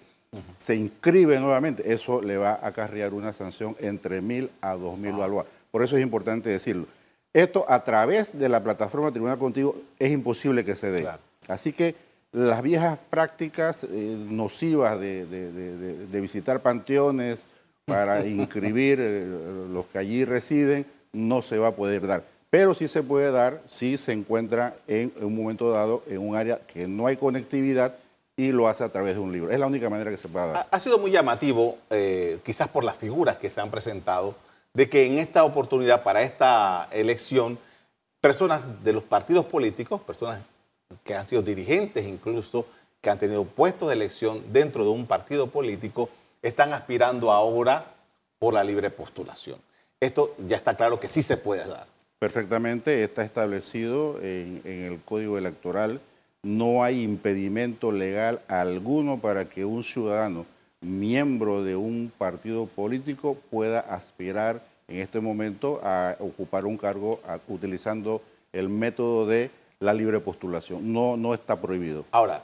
se 0.57 0.75
inscribe 0.75 1.39
nuevamente. 1.39 1.91
Eso 1.91 2.21
le 2.21 2.37
va 2.37 2.51
a 2.51 2.67
acarrear 2.67 3.13
una 3.13 3.33
sanción 3.33 3.75
entre 3.79 4.21
mil 4.21 4.49
a 4.61 4.75
dos 4.75 4.97
mil 4.97 5.13
wow. 5.13 5.43
Por 5.71 5.83
eso 5.83 5.97
es 5.97 6.03
importante 6.03 6.49
decirlo. 6.49 6.85
Esto 7.33 7.65
a 7.67 7.83
través 7.83 8.37
de 8.37 8.49
la 8.49 8.63
plataforma 8.63 9.11
Tribunal 9.11 9.37
Contigo 9.37 9.75
es 9.99 10.11
imposible 10.11 10.65
que 10.65 10.75
se 10.75 10.89
dé. 10.89 11.07
Así 11.47 11.73
que 11.73 11.95
las 12.31 12.61
viejas 12.61 12.97
prácticas 13.09 13.83
eh, 13.83 13.87
nocivas 14.17 14.99
de, 14.99 16.07
visitar 16.21 16.61
panteones 16.61 17.45
para 17.85 18.25
inscribir 18.27 18.99
eh, 18.99 19.27
los 19.71 19.85
que 19.87 19.97
allí 19.99 20.25
residen 20.25 20.85
no 21.11 21.41
se 21.41 21.57
va 21.57 21.69
a 21.69 21.75
poder 21.75 22.05
dar. 22.07 22.23
Pero 22.49 22.73
sí 22.73 22.87
se 22.87 23.03
puede 23.03 23.31
dar 23.31 23.61
si 23.67 23.97
se 23.97 24.11
encuentra 24.11 24.75
en, 24.87 25.13
un 25.21 25.35
momento 25.35 25.71
dado 25.71 26.03
en 26.07 26.17
un 26.17 26.35
área 26.35 26.59
que 26.59 26.87
no 26.87 27.05
hay 27.05 27.15
conectividad 27.15 27.95
y 28.35 28.51
lo 28.51 28.67
hace 28.67 28.83
a 28.83 28.89
través 28.89 29.15
de 29.15 29.19
un 29.19 29.31
libro. 29.31 29.51
Es 29.51 29.59
la 29.59 29.67
única 29.67 29.89
manera 29.89 30.09
que 30.09 30.17
se 30.17 30.27
pueda 30.27 30.47
dar. 30.47 30.67
Ha, 30.71 30.79
sido 30.79 30.97
muy 30.97 31.11
llamativo, 31.11 31.77
eh, 31.91 32.39
quizás 32.43 32.69
por 32.69 32.83
las 32.83 32.95
figuras 32.95 33.35
que 33.35 33.49
se 33.49 33.61
han 33.61 33.69
presentado, 33.69 34.33
de 34.79 34.87
que 34.87 35.05
en 35.05 35.17
esta 35.17 35.43
oportunidad, 35.43 36.03
para 36.03 36.21
esta 36.21 36.87
elección, 36.93 37.59
personas 38.21 38.81
de 38.81 38.93
los 38.93 39.03
partidos 39.03 39.43
políticos, 39.43 39.99
personas 39.99 40.39
que 41.03 41.15
han 41.15 41.27
sido 41.27 41.41
dirigentes 41.41 42.07
incluso, 42.07 42.65
que 43.01 43.09
han 43.09 43.17
tenido 43.17 43.43
puestos 43.43 43.89
de 43.89 43.95
elección 43.95 44.41
dentro 44.53 44.85
de 44.85 44.89
un 44.91 45.05
partido 45.05 45.47
político, 45.47 46.07
están 46.41 46.71
aspirando 46.71 47.29
ahora 47.29 47.93
por 48.37 48.53
la 48.53 48.63
libre 48.63 48.89
postulación. 48.89 49.59
Esto 49.99 50.33
ya 50.47 50.55
está 50.55 50.77
claro 50.77 50.97
que 50.97 51.09
sí 51.09 51.23
se 51.23 51.35
puede 51.35 51.67
dar. 51.67 51.85
Perfectamente, 52.17 53.03
está 53.03 53.25
establecido 53.25 54.17
en, 54.21 54.61
el 54.63 55.01
Código 55.01 55.37
Electoral. 55.37 55.99
No 56.41 56.85
hay 56.85 57.03
impedimento 57.03 57.91
legal 57.91 58.39
alguno 58.47 59.19
para 59.19 59.49
que 59.49 59.65
un 59.65 59.83
ciudadano 59.83 60.45
miembro 60.79 61.65
de 61.65 61.75
un 61.75 62.13
partido 62.17 62.65
político 62.65 63.35
pueda 63.51 63.81
aspirar 63.81 64.68
en 64.89 64.97
este 64.97 65.19
momento 65.19 65.79
a 65.83 66.15
ocupar 66.19 66.65
un 66.65 66.77
cargo 66.77 67.19
utilizando 67.47 68.21
el 68.51 68.69
método 68.69 69.25
de 69.25 69.51
la 69.79 69.93
libre 69.93 70.19
postulación. 70.19 70.91
No, 70.91 71.15
no 71.15 71.33
está 71.33 71.59
prohibido. 71.61 72.05
Ahora, 72.11 72.43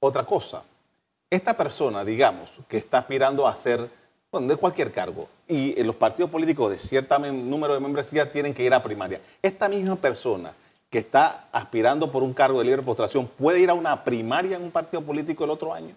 otra 0.00 0.24
cosa. 0.24 0.62
Esta 1.28 1.56
persona, 1.56 2.04
digamos, 2.04 2.56
que 2.68 2.76
está 2.76 2.98
aspirando 2.98 3.48
a 3.48 3.56
ser, 3.56 3.90
bueno, 4.30 4.46
de 4.46 4.56
cualquier 4.56 4.92
cargo, 4.92 5.28
y 5.48 5.82
los 5.82 5.96
partidos 5.96 6.30
políticos 6.30 6.70
de 6.70 6.78
cierto 6.78 7.18
número 7.18 7.74
de 7.74 7.80
membresía 7.80 8.30
tienen 8.30 8.54
que 8.54 8.62
ir 8.62 8.74
a 8.74 8.82
primaria. 8.82 9.20
Esta 9.42 9.68
misma 9.68 9.96
persona 9.96 10.54
que 10.90 10.98
está 10.98 11.48
aspirando 11.50 12.12
por 12.12 12.22
un 12.22 12.32
cargo 12.32 12.58
de 12.60 12.66
libre 12.66 12.82
postulación 12.82 13.26
puede 13.26 13.60
ir 13.60 13.70
a 13.70 13.74
una 13.74 14.04
primaria 14.04 14.56
en 14.56 14.62
un 14.62 14.70
partido 14.70 15.02
político 15.02 15.44
el 15.44 15.50
otro 15.50 15.74
año. 15.74 15.96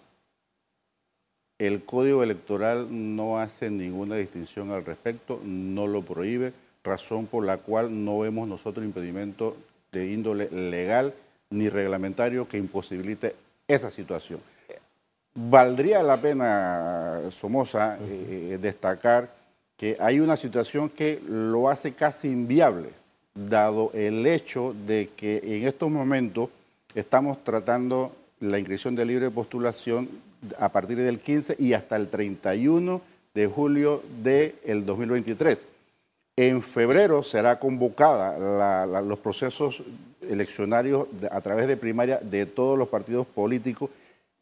El 1.60 1.84
código 1.84 2.24
electoral 2.24 2.88
no 2.90 3.38
hace 3.38 3.70
ninguna 3.70 4.16
distinción 4.16 4.72
al 4.72 4.86
respecto, 4.86 5.42
no 5.44 5.88
lo 5.88 6.02
prohíbe, 6.02 6.54
razón 6.86 7.28
por 7.28 7.46
la 7.46 7.58
cual 7.58 8.06
no 8.06 8.20
vemos 8.20 8.48
nosotros 8.48 8.86
impedimento 8.86 9.58
de 9.92 10.10
índole 10.10 10.50
legal 10.52 11.14
ni 11.50 11.68
reglamentario 11.68 12.48
que 12.48 12.58
imposibilite 12.58 13.36
esa 13.68 13.90
situación. 13.90 14.40
Valdría 15.36 16.02
la 16.02 16.22
pena, 16.22 17.20
Somoza, 17.30 17.98
eh, 18.02 18.58
destacar 18.62 19.30
que 19.76 19.98
hay 20.00 20.22
una 20.22 20.38
situación 20.38 20.90
que 20.90 21.22
lo 21.28 21.70
hace 21.70 21.94
casi 21.94 22.30
inviable, 22.30 22.90
dado 23.34 23.92
el 23.94 24.26
hecho 24.26 24.74
de 24.86 25.10
que 25.16 25.42
en 25.44 25.68
estos 25.68 25.92
momentos 25.92 26.50
estamos 26.96 27.44
tratando 27.44 28.16
la 28.40 28.60
inscripción 28.60 28.96
de 28.96 29.06
libre 29.06 29.30
postulación 29.30 30.29
a 30.58 30.70
partir 30.70 30.98
del 30.98 31.20
15 31.20 31.56
y 31.60 31.74
hasta 31.74 31.96
el 31.96 32.10
31 32.10 33.02
de 33.34 33.48
julio 33.48 34.04
del 34.24 34.86
2023. 34.86 35.68
En 36.36 36.62
febrero 36.62 37.22
será 37.24 37.60
convocada 37.60 39.02
los 39.02 39.20
procesos 39.20 39.84
eleccionarios 40.22 41.08
a 41.32 41.42
través 41.42 41.68
de 41.68 41.78
primaria 41.78 42.18
de 42.18 42.46
todos 42.46 42.78
los 42.78 42.88
partidos 42.88 43.28
políticos 43.28 43.90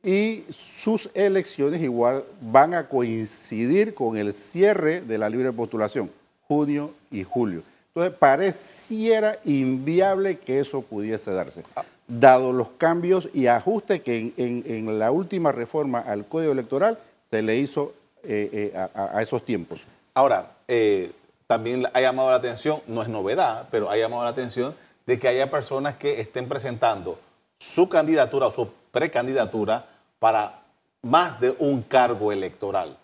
y 0.03 0.43
sus 0.49 1.09
elecciones 1.13 1.81
igual 1.81 2.23
van 2.39 2.73
a 2.73 2.87
coincidir 2.87 3.93
con 3.93 4.15
el 4.15 4.33
cierre 4.33 5.01
de 5.01 5.17
la 5.17 5.29
libre 5.29 5.51
postulación, 5.51 6.11
junio 6.47 6.93
y 7.09 7.23
julio. 7.23 7.63
Entonces 7.87 8.13
pareciera 8.17 9.39
inviable 9.43 10.37
que 10.37 10.59
eso 10.59 10.81
pudiese 10.83 11.31
darse 11.31 11.63
dado 12.07 12.53
los 12.53 12.69
cambios 12.77 13.29
y 13.33 13.47
ajustes 13.47 14.01
que 14.01 14.33
en, 14.37 14.99
la 14.99 15.11
última 15.11 15.51
reforma 15.51 15.99
al 15.99 16.25
Código 16.25 16.53
Electoral 16.53 16.97
se 17.29 17.41
le 17.41 17.57
hizo 17.57 17.93
eh, 18.23 18.71
eh, 18.73 18.87
a, 18.95 19.21
esos 19.21 19.43
tiempos. 19.43 19.85
Ahora, 20.13 20.51
eh, 20.67 21.11
también 21.45 21.85
ha 21.93 22.01
llamado 22.01 22.29
la 22.31 22.37
atención, 22.37 22.81
no 22.87 23.01
es 23.01 23.09
novedad, 23.09 23.67
pero 23.71 23.89
ha 23.89 23.97
llamado 23.97 24.23
la 24.23 24.29
atención 24.29 24.75
de 25.05 25.19
que 25.19 25.27
haya 25.27 25.49
personas 25.49 25.95
que 25.95 26.19
estén 26.19 26.47
presentando 26.47 27.19
su 27.59 27.87
candidatura 27.89 28.47
o 28.47 28.51
su 28.51 28.69
precandidatura 28.91 29.85
para 30.19 30.61
más 31.01 31.39
de 31.39 31.55
un 31.59 31.81
cargo 31.83 32.31
electoral 32.31 32.97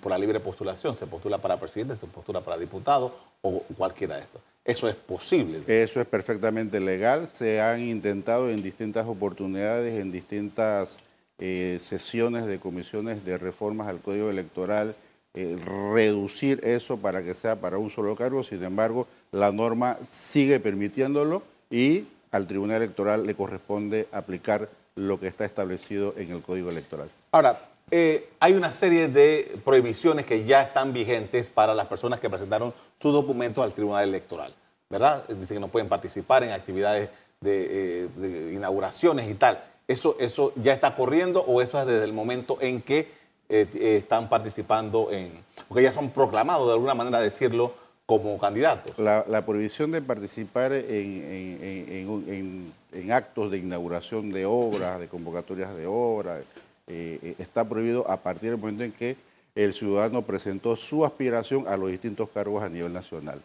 por 0.00 0.12
la 0.12 0.18
libre 0.18 0.40
postulación. 0.40 0.96
Se 0.96 1.06
postula 1.06 1.38
para 1.38 1.58
presidente, 1.58 1.96
se 1.96 2.06
postula 2.06 2.40
para 2.40 2.58
diputado 2.58 3.12
o 3.42 3.62
cualquiera 3.76 4.16
de 4.16 4.22
estos. 4.22 4.40
Eso 4.64 4.88
es 4.88 4.94
posible. 4.94 5.62
Eso 5.66 6.00
es 6.00 6.06
perfectamente 6.06 6.80
legal. 6.80 7.28
Se 7.28 7.60
han 7.60 7.80
intentado 7.80 8.50
en 8.50 8.62
distintas 8.62 9.06
oportunidades, 9.06 9.98
en 9.98 10.12
distintas 10.12 10.98
eh, 11.38 11.78
sesiones 11.80 12.46
de 12.46 12.58
comisiones 12.58 13.24
de 13.24 13.38
reformas 13.38 13.88
al 13.88 14.00
Código 14.00 14.28
Electoral, 14.28 14.94
eh, 15.32 15.56
reducir 15.94 16.60
eso 16.64 16.98
para 16.98 17.22
que 17.22 17.34
sea 17.34 17.60
para 17.60 17.78
un 17.78 17.90
solo 17.90 18.14
cargo. 18.16 18.44
Sin 18.44 18.62
embargo, 18.62 19.06
la 19.32 19.50
norma 19.50 19.96
sigue 20.04 20.60
permitiéndolo 20.60 21.42
y 21.70 22.06
al 22.30 22.46
Tribunal 22.46 22.82
Electoral 22.82 23.26
le 23.26 23.34
corresponde 23.34 24.08
aplicar 24.12 24.68
lo 24.96 25.18
que 25.18 25.28
está 25.28 25.44
establecido 25.44 26.14
en 26.18 26.30
el 26.32 26.42
Código 26.42 26.70
Electoral. 26.70 27.10
Ahora, 27.32 27.69
eh, 27.90 28.28
hay 28.38 28.52
una 28.52 28.70
serie 28.70 29.08
de 29.08 29.58
prohibiciones 29.64 30.24
que 30.24 30.44
ya 30.44 30.62
están 30.62 30.92
vigentes 30.92 31.50
para 31.50 31.74
las 31.74 31.86
personas 31.86 32.20
que 32.20 32.30
presentaron 32.30 32.72
sus 33.00 33.12
documentos 33.12 33.64
al 33.64 33.72
Tribunal 33.72 34.08
Electoral, 34.08 34.54
¿verdad? 34.88 35.26
Dicen 35.28 35.56
que 35.56 35.60
no 35.60 35.68
pueden 35.68 35.88
participar 35.88 36.44
en 36.44 36.52
actividades 36.52 37.10
de, 37.40 38.04
eh, 38.04 38.52
inauguraciones 38.54 39.28
y 39.28 39.34
tal. 39.34 39.64
¿Eso, 39.88 40.16
¿Eso 40.20 40.52
ya 40.54 40.72
está 40.72 40.94
corriendo 40.94 41.42
o 41.42 41.60
eso 41.60 41.80
es 41.80 41.86
desde 41.86 42.04
el 42.04 42.12
momento 42.12 42.58
en 42.60 42.80
que 42.80 43.08
eh, 43.48 43.66
están 43.98 44.28
participando 44.28 45.10
en... 45.10 45.32
porque 45.66 45.82
ya 45.82 45.92
son 45.92 46.10
proclamados, 46.10 46.68
de 46.68 46.74
alguna 46.74 46.94
manera 46.94 47.18
decirlo, 47.18 47.74
como 48.06 48.38
candidatos? 48.38 48.96
La, 48.98 49.44
prohibición 49.44 49.90
de 49.90 50.00
participar 50.00 50.72
en 50.72 52.72
actos 53.10 53.50
de 53.50 53.58
inauguración 53.58 54.30
de 54.30 54.46
obras, 54.46 55.00
de 55.00 55.08
convocatorias 55.08 55.74
de 55.74 55.88
obras 55.88 56.44
eh, 56.92 57.20
eh, 57.22 57.34
está 57.38 57.68
prohibido 57.68 58.10
a 58.10 58.16
partir 58.16 58.50
del 58.50 58.58
momento 58.58 58.82
en 58.82 58.90
que 58.90 59.16
el 59.54 59.72
ciudadano 59.74 60.22
presentó 60.22 60.74
su 60.74 61.04
aspiración 61.04 61.68
a 61.68 61.76
los 61.76 61.88
distintos 61.88 62.28
cargos 62.30 62.64
a 62.64 62.68
nivel 62.68 62.92
nacional. 62.92 63.40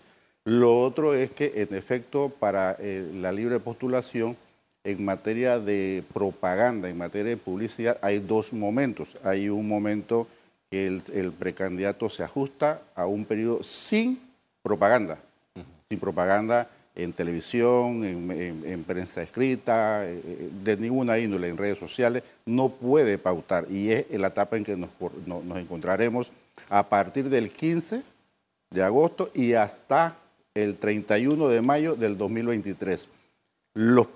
Lo 0.45 0.81
otro 0.81 1.13
es 1.13 1.29
que, 1.29 1.53
en 1.55 1.75
efecto, 1.75 2.29
para 2.29 2.75
eh, 2.79 3.07
la 3.13 3.31
libre 3.31 3.59
postulación, 3.59 4.35
en 4.83 5.05
materia 5.05 5.59
de 5.59 6.03
propaganda, 6.11 6.89
en 6.89 6.97
materia 6.97 7.31
de 7.31 7.37
publicidad, 7.37 7.99
hay 8.01 8.17
dos 8.17 8.51
momentos. 8.51 9.15
Hay 9.23 9.49
un 9.49 9.67
momento 9.67 10.27
que 10.71 10.87
el, 10.87 11.31
precandidato 11.31 12.09
se 12.09 12.23
ajusta 12.23 12.81
a 12.95 13.05
un 13.05 13.25
periodo 13.25 13.61
sin 13.61 14.19
propaganda, 14.63 15.19
sin 15.87 15.99
propaganda 15.99 16.67
en 16.95 17.13
televisión, 17.13 18.03
en, 18.03 18.83
prensa 18.83 19.21
escrita, 19.21 20.05
eh, 20.05 20.21
eh, 20.23 20.49
de 20.63 20.77
ninguna 20.77 21.17
índole, 21.19 21.49
en 21.49 21.57
redes 21.57 21.77
sociales, 21.77 22.23
no 22.45 22.69
puede 22.69 23.17
pautar. 23.17 23.65
Y 23.69 23.91
es 23.91 24.05
la 24.11 24.27
etapa 24.27 24.57
en 24.57 24.63
que 24.63 24.77
nos, 24.77 24.89
nos 25.25 25.57
encontraremos 25.57 26.31
a 26.69 26.87
partir 26.87 27.29
del 27.29 27.51
15 27.51 28.01
de 28.71 28.83
agosto 28.83 29.29
y 29.33 29.53
hasta 29.53 30.17
el 30.53 30.77
31 30.77 31.49
de 31.49 31.61
mayo 31.61 31.95
del 31.95 32.17
2023 32.17 33.09
los, 33.75 34.07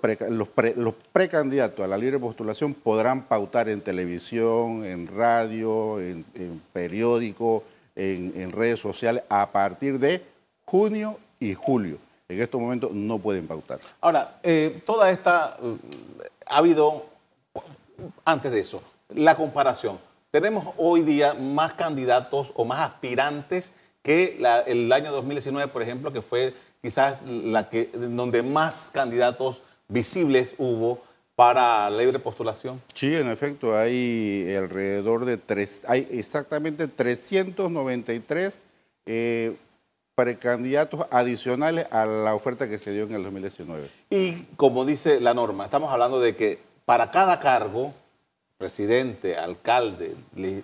precandidatos 1.12 1.84
a 1.84 1.88
la 1.88 1.98
libre 1.98 2.18
postulación 2.18 2.72
podrán 2.72 3.24
pautar 3.24 3.68
en 3.68 3.82
televisión, 3.82 4.86
en 4.86 5.06
radio, 5.06 6.00
en, 6.00 6.24
periódico, 6.72 7.62
en, 7.94 8.52
redes 8.52 8.80
sociales 8.80 9.22
a 9.28 9.52
partir 9.52 9.98
de 9.98 10.22
junio 10.64 11.18
y 11.38 11.52
julio. 11.52 11.98
En 12.30 12.40
estos 12.40 12.60
momentos 12.60 12.92
no 12.92 13.18
pueden 13.18 13.48
pautar. 13.48 13.80
Ahora, 14.00 14.38
eh, 14.44 14.80
toda 14.86 15.10
esta, 15.10 15.56
ha 16.46 16.56
habido, 16.56 17.06
antes 18.24 18.52
de 18.52 18.60
eso, 18.60 18.82
la 19.08 19.34
comparación. 19.34 19.98
Tenemos 20.30 20.64
hoy 20.76 21.02
día 21.02 21.34
más 21.34 21.72
candidatos 21.72 22.52
o 22.54 22.64
más 22.64 22.78
aspirantes 22.80 23.74
que 24.02 24.40
el 24.66 24.92
año 24.92 25.10
2019, 25.10 25.72
por 25.72 25.82
ejemplo, 25.82 26.12
que 26.12 26.22
fue 26.22 26.54
quizás 26.80 27.18
la 27.26 27.68
que, 27.68 27.90
donde 27.92 28.44
más 28.44 28.90
candidatos 28.92 29.62
visibles 29.88 30.54
hubo 30.56 31.02
para 31.34 31.90
libre 31.90 32.20
postulación. 32.20 32.80
Sí, 32.94 33.12
en 33.12 33.28
efecto, 33.28 33.76
hay 33.76 34.54
alrededor 34.54 35.24
de 35.24 35.36
tres, 35.36 35.82
hay 35.84 36.06
exactamente 36.12 36.86
393 36.86 38.60
eh, 39.06 39.56
precandidatos 40.20 41.06
adicionales 41.10 41.86
a 41.90 42.04
la 42.04 42.34
oferta 42.34 42.68
que 42.68 42.76
se 42.76 42.92
dio 42.92 43.04
en 43.04 43.14
el 43.14 43.22
2019. 43.22 43.88
Y 44.10 44.42
como 44.56 44.84
dice 44.84 45.18
la 45.18 45.32
norma, 45.32 45.64
estamos 45.64 45.90
hablando 45.90 46.20
de 46.20 46.36
que 46.36 46.58
para 46.84 47.10
cada 47.10 47.40
cargo, 47.40 47.94
presidente, 48.58 49.38
alcalde, 49.38 50.14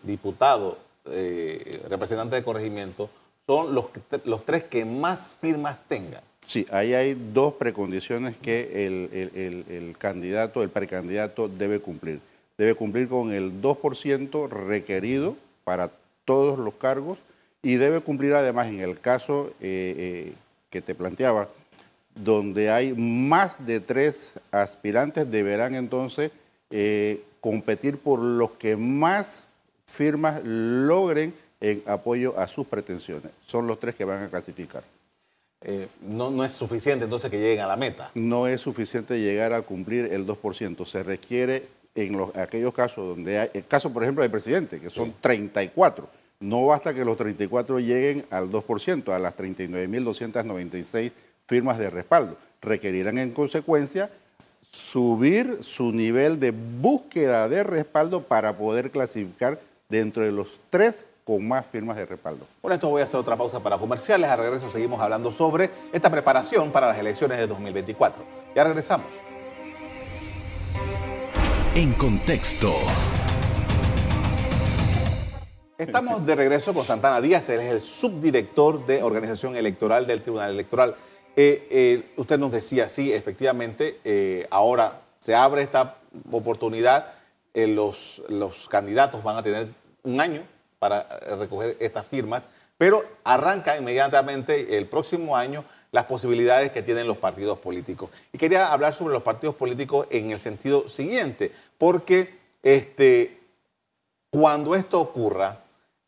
diputado, 0.03 0.77
eh, 1.07 1.81
representante 1.89 2.37
de 2.37 2.45
corregimiento, 2.45 3.09
son 3.47 3.75
los, 3.75 3.87
los 4.25 4.45
tres 4.45 4.65
que 4.65 4.85
más 4.85 5.35
firmas 5.41 5.79
tengan. 5.89 6.23
Sí, 6.45 6.67
ahí 6.71 6.93
hay 6.93 7.15
dos 7.15 7.55
precondiciones 7.55 8.37
que 8.37 8.87
el, 8.87 9.97
candidato, 9.99 10.63
el 10.63 10.69
precandidato 10.69 11.49
debe 11.49 11.81
cumplir. 11.81 12.21
Debe 12.59 12.75
cumplir 12.75 13.09
con 13.09 13.33
el 13.33 13.63
2% 13.63 14.51
requerido 14.51 15.35
para 15.65 15.93
todos 16.27 16.59
los 16.59 16.75
cargos 16.75 17.21
y 17.67 17.79
debe 17.79 18.01
cumplir 18.01 18.33
además 18.35 18.69
en 18.69 18.79
el 18.79 19.01
caso 19.01 19.49
eh, 19.61 19.95
eh, 19.99 20.33
que 20.71 20.81
te 20.81 20.95
planteaba, 20.95 21.49
donde 22.15 22.71
hay 22.71 22.95
más 22.95 23.67
de 23.67 23.81
tres 23.81 24.35
aspirantes, 24.53 25.29
deberán 25.29 25.75
entonces 25.75 26.31
eh, 26.71 27.25
competir 27.41 27.99
por 27.99 28.21
los 28.21 28.53
que 28.53 28.77
más 28.77 29.49
firmas 29.85 30.41
logren 30.45 31.35
en 31.61 31.83
apoyo 31.87 32.39
a 32.39 32.47
sus 32.47 32.69
pretensiones. 32.69 33.33
Son 33.41 33.67
los 33.67 33.81
tres 33.81 33.97
que 33.97 34.05
van 34.05 34.23
a 34.23 34.29
clasificar. 34.29 34.85
Eh, 35.63 35.89
no, 36.03 36.31
no 36.31 36.45
es 36.45 36.53
suficiente 36.53 37.07
entonces 37.07 37.29
que 37.33 37.41
lleguen 37.41 37.65
a 37.65 37.67
la 37.67 37.77
meta. 37.77 38.13
No 38.15 38.47
es 38.47 38.61
suficiente 38.61 39.19
llegar 39.19 39.53
a 39.53 39.63
cumplir 39.63 40.13
el 40.13 40.25
2%. 40.25 40.85
Se 40.85 41.03
requiere 41.03 41.67
en 41.97 42.17
los, 42.17 42.37
aquellos 42.37 42.73
casos 42.73 43.09
donde 43.09 43.41
hay, 43.41 43.51
el 43.55 43.67
caso 43.67 43.93
por 43.93 44.05
ejemplo 44.05 44.23
del 44.23 44.31
presidente, 44.31 44.81
que 44.81 44.89
son 44.89 45.15
34. 45.21 46.26
No 46.41 46.67
basta 46.67 46.93
que 46.93 47.05
los 47.05 47.17
34 47.17 47.81
lleguen 47.81 48.27
al 48.31 48.51
2%, 48.51 49.13
a 49.13 49.19
las 49.19 49.37
39.296 49.37 51.13
firmas 51.47 51.79
de 51.79 51.91
respaldo. 51.91 52.37
Requerirán 52.61 53.19
en 53.19 53.33
consecuencia 53.33 54.11
subir 54.71 55.61
su 55.63 55.93
nivel 55.93 56.39
de 56.39 56.51
búsqueda 56.53 57.49
de 57.49 57.63
respaldo 57.63 58.23
para 58.23 58.57
poder 58.57 58.91
clasificar 58.91 59.61
dentro 59.89 60.23
de 60.23 60.33
los 60.33 60.61
tres 60.71 61.05
con 61.25 61.47
más 61.47 61.67
firmas 61.67 61.97
de 61.97 62.07
respaldo. 62.07 62.47
Por 62.61 62.73
esto 62.73 62.89
voy 62.89 63.01
a 63.01 63.05
hacer 63.05 63.19
otra 63.19 63.37
pausa 63.37 63.61
para 63.61 63.79
comerciales. 63.79 64.31
A 64.31 64.37
regreso 64.37 64.71
seguimos 64.71 65.01
hablando 65.01 65.33
sobre 65.33 65.71
esta 65.93 66.11
preparación 66.11 66.71
para 66.71 66.89
las 66.89 66.99
elecciones 66.99 67.39
de 67.39 67.47
2024. 67.47 68.23
Ya 68.55 68.65
regresamos. 68.65 69.07
En 71.75 71.93
contexto. 71.95 72.73
Estamos 75.79 76.25
de 76.25 76.35
regreso 76.35 76.73
con 76.73 76.87
Santana 76.87 77.21
Díaz, 77.21 77.51
él 77.51 77.61
es 77.61 77.71
el 77.71 77.83
subdirector 77.83 78.87
de 78.87 79.03
organización 79.03 79.57
electoral 79.57 80.07
del 80.07 80.23
Tribunal 80.23 80.51
Electoral. 80.51 80.95
Eh, 81.37 81.69
eh, 81.71 82.13
usted 82.17 82.39
nos 82.39 82.51
decía, 82.51 82.89
sí, 82.89 83.13
efectivamente, 83.13 84.01
eh, 84.03 84.47
ahora 84.49 85.03
se 85.19 85.35
abre 85.35 85.61
esta 85.61 85.97
oportunidad, 86.33 87.13
los, 87.53 88.23
los 88.29 88.69
candidatos 88.69 89.23
van 89.23 89.37
a 89.37 89.43
tener 89.43 89.69
un 90.03 90.19
año 90.19 90.43
para 90.79 91.07
recoger 91.39 91.77
estas 91.79 92.07
firmas, 92.07 92.45
pero 92.79 93.05
arranca 93.25 93.77
inmediatamente 93.77 94.79
el 94.79 94.87
próximo 94.87 95.37
año 95.37 95.63
las 95.93 96.05
posibilidades 96.05 96.71
que 96.71 96.83
tienen 96.83 97.07
los 97.07 97.19
partidos 97.19 97.59
políticos. 97.59 98.09
Y 98.33 98.39
quería 98.39 98.73
hablar 98.73 98.95
sobre 98.95 99.13
los 99.13 99.23
partidos 99.23 99.57
políticos 99.57 100.07
en 100.11 100.31
el 100.31 100.41
sentido 100.41 100.89
siguiente, 100.89 101.53
porque 101.77 102.39
este, 102.63 103.41
cuando 104.31 104.75
esto 104.75 105.01
ocurra, 105.01 105.66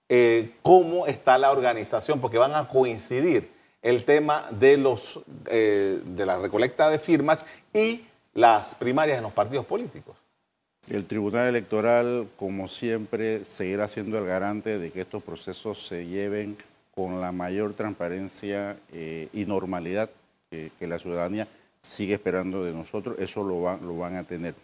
eh, 0.09 0.55
cómo 0.62 1.07
está 1.07 1.38
la 1.38 1.51
organización, 1.51 2.21
porque 2.21 2.38
van 2.38 2.55
a 2.55 2.68
coincidir 2.68 3.51
el 3.83 4.05
tema 4.05 4.49
de, 4.51 4.77
los, 4.77 5.21
eh, 5.51 6.01
de 6.05 6.27
la 6.27 6.38
recolecta 6.38 6.88
de 6.90 6.99
firmas 6.99 7.44
y 7.73 8.07
las 8.35 8.75
primarias 8.75 9.18
en 9.18 9.25
los 9.25 9.33
partidos 9.33 9.66
políticos. 9.66 10.16
El 10.88 11.07
Tribunal 11.07 11.49
Electoral, 11.49 12.29
como 12.37 12.66
siempre, 12.66 13.44
seguirá 13.44 13.88
siendo 13.88 14.18
el 14.18 14.25
garante 14.25 14.79
de 14.79 14.90
que 14.90 15.03
estos 15.03 15.23
procesos 15.23 15.87
se 15.87 16.07
lleven 16.07 16.57
con 16.94 17.21
la 17.21 17.31
mayor 17.31 17.75
transparencia 17.75 18.79
eh, 18.92 19.29
y 19.33 19.44
normalidad 19.44 20.11
que, 20.51 20.71
la 20.81 20.99
ciudadanía 20.99 21.47
sigue 21.83 22.14
esperando 22.14 22.64
de 22.64 22.73
nosotros. 22.73 23.16
Eso 23.18 23.44
lo, 23.44 23.77
lo 23.77 23.99
van 23.99 24.16
a 24.16 24.25
tener. 24.25 24.55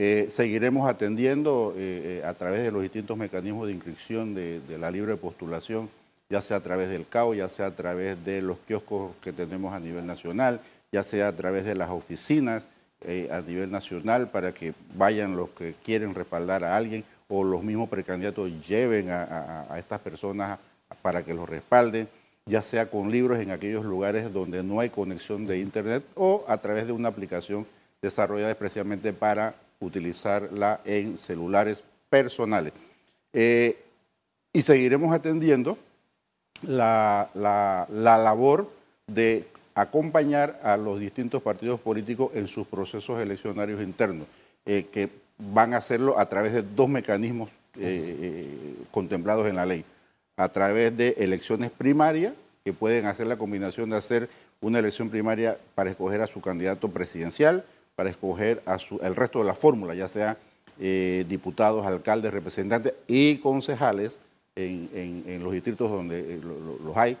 Eh, 0.00 0.28
seguiremos 0.30 0.88
atendiendo 0.88 1.74
eh, 1.76 2.22
a 2.24 2.32
través 2.34 2.62
de 2.62 2.70
los 2.70 2.82
distintos 2.82 3.16
mecanismos 3.16 3.66
de 3.66 3.72
inscripción 3.72 4.32
de, 4.32 4.60
de, 4.60 4.78
la 4.78 4.92
libre 4.92 5.16
postulación, 5.16 5.90
ya 6.30 6.40
sea 6.40 6.58
a 6.58 6.60
través 6.60 6.88
del 6.88 7.08
CAO, 7.08 7.34
ya 7.34 7.48
sea 7.48 7.66
a 7.66 7.74
través 7.74 8.24
de 8.24 8.40
los 8.40 8.58
kioscos 8.58 9.16
que 9.20 9.32
tenemos 9.32 9.74
a 9.74 9.80
nivel 9.80 10.06
nacional, 10.06 10.60
ya 10.92 11.02
sea 11.02 11.26
a 11.26 11.32
través 11.32 11.64
de 11.64 11.74
las 11.74 11.90
oficinas 11.90 12.68
eh, 13.02 13.28
a 13.30 13.40
nivel 13.40 13.70
nacional 13.70 14.28
para 14.28 14.52
que 14.52 14.74
vayan 14.96 15.36
los 15.36 15.50
que 15.50 15.74
quieren 15.84 16.16
respaldar 16.16 16.64
a 16.64 16.76
alguien 16.76 17.04
o 17.28 17.44
los 17.44 17.62
mismos 17.62 17.88
precandidatos 17.88 18.50
lleven 18.66 19.08
a, 19.10 19.68
estas 19.78 20.00
personas 20.00 20.58
para 21.00 21.24
que 21.24 21.32
los 21.32 21.48
respalden, 21.48 22.08
ya 22.46 22.60
sea 22.60 22.90
con 22.90 23.12
libros 23.12 23.38
en 23.38 23.52
aquellos 23.52 23.84
lugares 23.84 24.32
donde 24.32 24.64
no 24.64 24.80
hay 24.80 24.90
conexión 24.90 25.46
de 25.46 25.60
Internet 25.60 26.02
o 26.16 26.44
a 26.48 26.58
través 26.58 26.86
de 26.86 26.92
una 26.92 27.08
aplicación 27.08 27.68
desarrollada 28.02 28.50
especialmente 28.50 29.12
para 29.12 29.54
utilizarla 29.80 30.80
en 30.84 31.16
celulares 31.16 31.84
personales. 32.08 32.72
Eh, 33.32 33.78
y 34.52 34.62
seguiremos 34.62 35.14
atendiendo 35.14 35.78
la, 36.62 37.30
la, 37.34 37.86
la 37.90 38.18
labor 38.18 38.70
de 39.06 39.46
acompañar 39.74 40.60
a 40.62 40.76
los 40.76 40.98
distintos 40.98 41.42
partidos 41.42 41.78
políticos 41.78 42.30
en 42.34 42.48
sus 42.48 42.66
procesos 42.66 43.20
eleccionarios 43.20 43.80
internos, 43.80 44.26
eh, 44.66 44.86
que 44.90 45.08
van 45.38 45.72
a 45.72 45.76
hacerlo 45.76 46.18
a 46.18 46.28
través 46.28 46.52
de 46.52 46.62
dos 46.62 46.88
mecanismos 46.88 47.52
eh, 47.76 48.74
contemplados 48.90 49.46
en 49.46 49.56
la 49.56 49.66
ley. 49.66 49.84
A 50.36 50.48
través 50.48 50.96
de 50.96 51.14
elecciones 51.18 51.70
primarias, 51.70 52.32
que 52.64 52.72
pueden 52.72 53.06
hacer 53.06 53.28
la 53.28 53.38
combinación 53.38 53.90
de 53.90 53.96
hacer 53.96 54.28
una 54.60 54.80
elección 54.80 55.10
primaria 55.10 55.56
para 55.74 55.90
escoger 55.90 56.20
a 56.20 56.26
su 56.26 56.40
candidato 56.40 56.88
presidencial, 56.88 57.64
para 57.98 58.10
escoger 58.10 58.62
el 59.02 59.16
resto 59.16 59.40
de 59.40 59.44
la 59.44 59.54
fórmula, 59.54 59.92
ya 59.92 60.06
sea 60.06 60.36
diputados, 60.78 61.84
alcaldes, 61.84 62.32
representantes 62.32 62.94
y 63.08 63.38
concejales 63.38 64.20
en, 64.54 65.42
los 65.42 65.52
distritos 65.52 65.90
donde 65.90 66.38
los 66.84 66.96
hay 66.96 67.18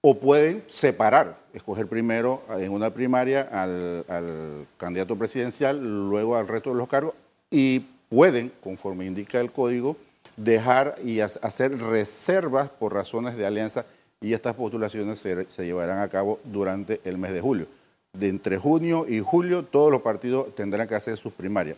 o 0.00 0.18
pueden 0.18 0.64
separar, 0.68 1.38
escoger 1.52 1.86
primero 1.86 2.40
en 2.48 2.72
una 2.72 2.94
primaria 2.94 3.42
al, 3.42 4.66
candidato 4.78 5.16
presidencial, 5.16 6.08
luego 6.08 6.36
al 6.36 6.48
resto 6.48 6.70
de 6.70 6.76
los 6.76 6.88
cargos, 6.88 7.12
y 7.50 7.80
pueden, 8.08 8.50
conforme 8.64 9.04
indica 9.04 9.38
el 9.38 9.52
código, 9.52 9.98
dejar 10.38 10.94
y 11.04 11.20
hacer 11.20 11.78
reservas 11.78 12.70
por 12.70 12.94
razones 12.94 13.36
de 13.36 13.44
alianza 13.44 13.84
y 14.22 14.32
estas 14.32 14.54
postulaciones 14.54 15.18
se, 15.18 15.46
llevarán 15.62 15.98
a 15.98 16.08
cabo 16.08 16.40
durante 16.42 17.02
el 17.04 17.18
mes 17.18 17.34
de 17.34 17.42
julio. 17.42 17.66
De 18.12 18.28
entre 18.28 18.58
junio 18.58 19.06
y 19.08 19.20
julio 19.20 19.64
todos 19.64 19.90
los 19.90 20.02
partidos 20.02 20.54
tendrán 20.54 20.86
que 20.86 20.94
hacer 20.94 21.16
sus 21.16 21.32
primarias. 21.32 21.76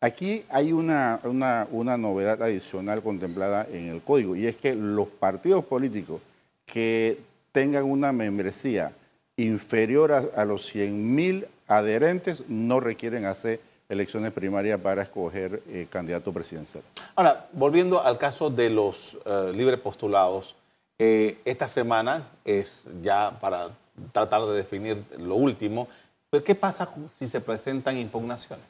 Aquí 0.00 0.44
hay 0.50 0.72
una, 0.72 1.20
una, 1.24 1.96
novedad 1.96 2.42
adicional 2.42 3.02
contemplada 3.02 3.66
en 3.70 3.88
el 3.88 4.02
código 4.02 4.36
y 4.36 4.46
es 4.46 4.56
que 4.56 4.74
los 4.74 5.08
partidos 5.08 5.64
políticos 5.64 6.20
que 6.66 7.18
tengan 7.52 7.84
una 7.84 8.12
membresía 8.12 8.92
inferior 9.36 10.12
a, 10.12 10.44
los 10.44 10.74
100.000 10.74 11.46
adherentes 11.66 12.42
no 12.48 12.80
requieren 12.80 13.24
hacer 13.24 13.60
elecciones 13.88 14.32
primarias 14.32 14.80
para 14.80 15.02
escoger 15.02 15.62
eh, 15.68 15.86
candidato 15.88 16.32
presidencial. 16.32 16.82
Ahora, 17.14 17.48
volviendo 17.52 18.02
al 18.02 18.18
caso 18.18 18.50
de 18.50 18.68
los 18.70 19.16
eh, 19.24 19.52
libres 19.54 19.80
postulados, 19.80 20.56
eh, 20.98 21.38
esta 21.44 21.68
semana 21.68 22.28
es 22.44 22.88
ya 23.02 23.38
para 23.40 23.70
tratar 24.12 24.44
de 24.46 24.54
definir 24.54 25.02
lo 25.18 25.36
último, 25.36 25.88
pero 26.30 26.44
¿qué 26.44 26.54
pasa 26.54 26.92
si 27.08 27.26
se 27.26 27.40
presentan 27.40 27.96
impugnaciones? 27.96 28.66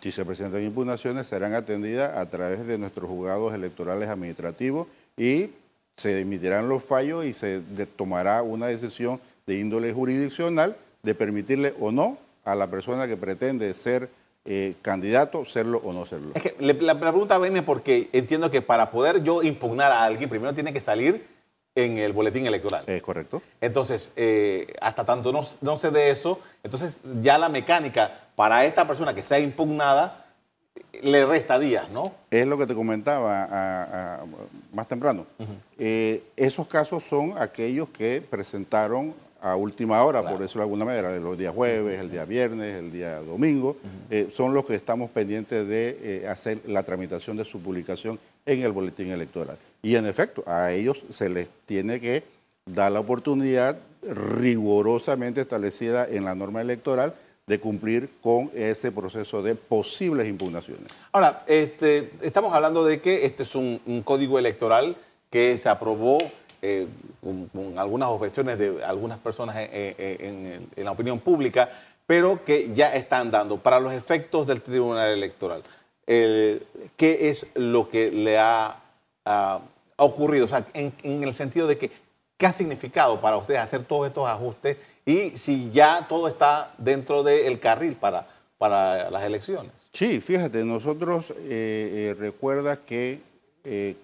Si 0.00 0.10
se 0.10 0.24
presentan 0.24 0.62
impugnaciones, 0.62 1.26
serán 1.26 1.54
atendidas 1.54 2.16
a 2.16 2.28
través 2.28 2.66
de 2.66 2.76
nuestros 2.76 3.08
juzgados 3.08 3.54
electorales 3.54 4.08
administrativos 4.08 4.86
y 5.16 5.50
se 5.96 6.20
emitirán 6.20 6.68
los 6.68 6.84
fallos 6.84 7.24
y 7.24 7.32
se 7.32 7.62
tomará 7.96 8.42
una 8.42 8.66
decisión 8.66 9.20
de 9.46 9.58
índole 9.58 9.92
jurisdiccional 9.92 10.76
de 11.02 11.14
permitirle 11.14 11.74
o 11.80 11.92
no 11.92 12.18
a 12.44 12.54
la 12.54 12.68
persona 12.68 13.06
que 13.06 13.16
pretende 13.16 13.72
ser 13.74 14.10
eh, 14.44 14.74
candidato, 14.82 15.44
serlo 15.44 15.80
o 15.84 15.92
no 15.92 16.06
serlo. 16.06 16.32
Es 16.34 16.42
que 16.42 16.54
la, 16.60 17.00
pregunta 17.00 17.38
viene 17.38 17.62
porque 17.62 18.08
entiendo 18.12 18.50
que 18.50 18.62
para 18.62 18.90
poder 18.90 19.22
yo 19.22 19.42
impugnar 19.42 19.90
a 19.90 20.04
alguien, 20.04 20.28
primero 20.30 20.54
tiene 20.54 20.72
que 20.72 20.80
salir 20.80 21.26
en 21.76 21.98
el 21.98 22.12
boletín 22.12 22.46
electoral. 22.46 22.82
Es 22.88 23.02
correcto. 23.02 23.40
Entonces, 23.60 24.12
eh, 24.16 24.74
hasta 24.80 25.04
tanto 25.04 25.32
no, 25.32 25.42
no 25.60 25.76
se 25.76 25.92
dé 25.92 26.10
eso, 26.10 26.40
entonces 26.64 26.98
ya 27.22 27.38
la 27.38 27.48
mecánica 27.48 28.12
para 28.34 28.64
esta 28.64 28.86
persona 28.86 29.14
que 29.14 29.22
sea 29.22 29.38
impugnada 29.38 30.24
le 31.02 31.26
resta 31.26 31.58
días, 31.58 31.90
¿no? 31.90 32.12
Es 32.30 32.46
lo 32.46 32.58
que 32.58 32.66
te 32.66 32.74
comentaba 32.74 34.24
más 34.72 34.88
temprano. 34.88 35.26
Eh, 35.78 36.22
esos 36.36 36.66
casos 36.66 37.02
son 37.04 37.34
aquellos 37.38 37.88
que 37.90 38.22
presentaron 38.28 39.14
a 39.40 39.54
última 39.54 40.02
hora, 40.02 40.22
por 40.22 40.38
decirlo 40.38 40.62
de 40.62 40.64
alguna 40.64 40.84
manera, 40.84 41.16
los 41.18 41.38
días 41.38 41.54
jueves, 41.54 42.00
el 42.00 42.10
día 42.10 42.24
viernes, 42.24 42.74
el 42.76 42.90
día 42.90 43.20
domingo, 43.20 43.76
eh, 44.10 44.28
son 44.32 44.54
los 44.54 44.64
que 44.66 44.74
estamos 44.74 45.10
pendientes 45.10 45.68
de 45.68 45.98
eh, 46.02 46.28
hacer 46.28 46.62
la 46.66 46.82
tramitación 46.82 47.36
de 47.36 47.44
su 47.44 47.60
publicación 47.60 48.18
en 48.44 48.62
el 48.62 48.72
boletín 48.72 49.10
electoral. 49.10 49.58
Y 49.82 49.96
en 49.96 50.06
efecto, 50.06 50.42
a 50.46 50.72
ellos 50.72 51.04
se 51.10 51.28
les 51.28 51.48
tiene 51.66 52.00
que 52.00 52.24
dar 52.64 52.92
la 52.92 53.00
oportunidad 53.00 53.78
rigurosamente 54.02 55.40
establecida 55.40 56.06
en 56.08 56.24
la 56.24 56.34
norma 56.34 56.60
electoral 56.60 57.14
de 57.46 57.60
cumplir 57.60 58.10
con 58.20 58.50
ese 58.54 58.90
proceso 58.90 59.42
de 59.42 59.54
posibles 59.54 60.26
impugnaciones. 60.28 60.90
Ahora, 61.12 61.44
este, 61.46 62.10
estamos 62.20 62.52
hablando 62.52 62.84
de 62.84 63.00
que 63.00 63.24
este 63.24 63.44
es 63.44 63.54
un 63.54 64.02
código 64.04 64.38
electoral 64.38 64.96
que 65.30 65.56
se 65.56 65.68
aprobó 65.68 66.18
eh, 66.62 66.86
con, 67.22 67.78
algunas 67.78 68.08
objeciones 68.08 68.58
de 68.58 68.82
algunas 68.84 69.18
personas 69.18 69.56
en, 69.58 70.68
la 70.76 70.90
opinión 70.90 71.20
pública, 71.20 71.68
pero 72.06 72.44
que 72.44 72.72
ya 72.72 72.94
están 72.94 73.30
dando 73.30 73.58
para 73.58 73.78
los 73.78 73.92
efectos 73.92 74.46
del 74.46 74.62
Tribunal 74.62 75.10
Electoral. 75.10 75.62
¿Qué 76.06 76.76
es 76.96 77.46
lo 77.54 77.88
que 77.88 78.10
le 78.10 78.38
ha, 78.38 78.80
ocurrido? 79.96 80.44
O 80.44 80.48
sea, 80.48 80.66
en, 80.74 80.92
el 81.02 81.34
sentido 81.34 81.66
de 81.66 81.78
que, 81.78 81.90
¿qué 82.36 82.46
ha 82.46 82.52
significado 82.52 83.20
para 83.20 83.36
ustedes 83.36 83.60
hacer 83.60 83.84
todos 83.84 84.06
estos 84.06 84.28
ajustes 84.28 84.76
y 85.04 85.30
si 85.30 85.70
ya 85.70 86.06
todo 86.08 86.28
está 86.28 86.72
dentro 86.78 87.22
del 87.22 87.58
carril 87.58 87.94
para, 87.94 88.26
para 88.58 89.10
las 89.10 89.24
elecciones? 89.24 89.72
Sí, 89.92 90.20
fíjate, 90.20 90.64
nosotros 90.64 91.30
eh, 91.30 92.12
eh, 92.12 92.16
recuerda 92.18 92.76
que 92.76 93.20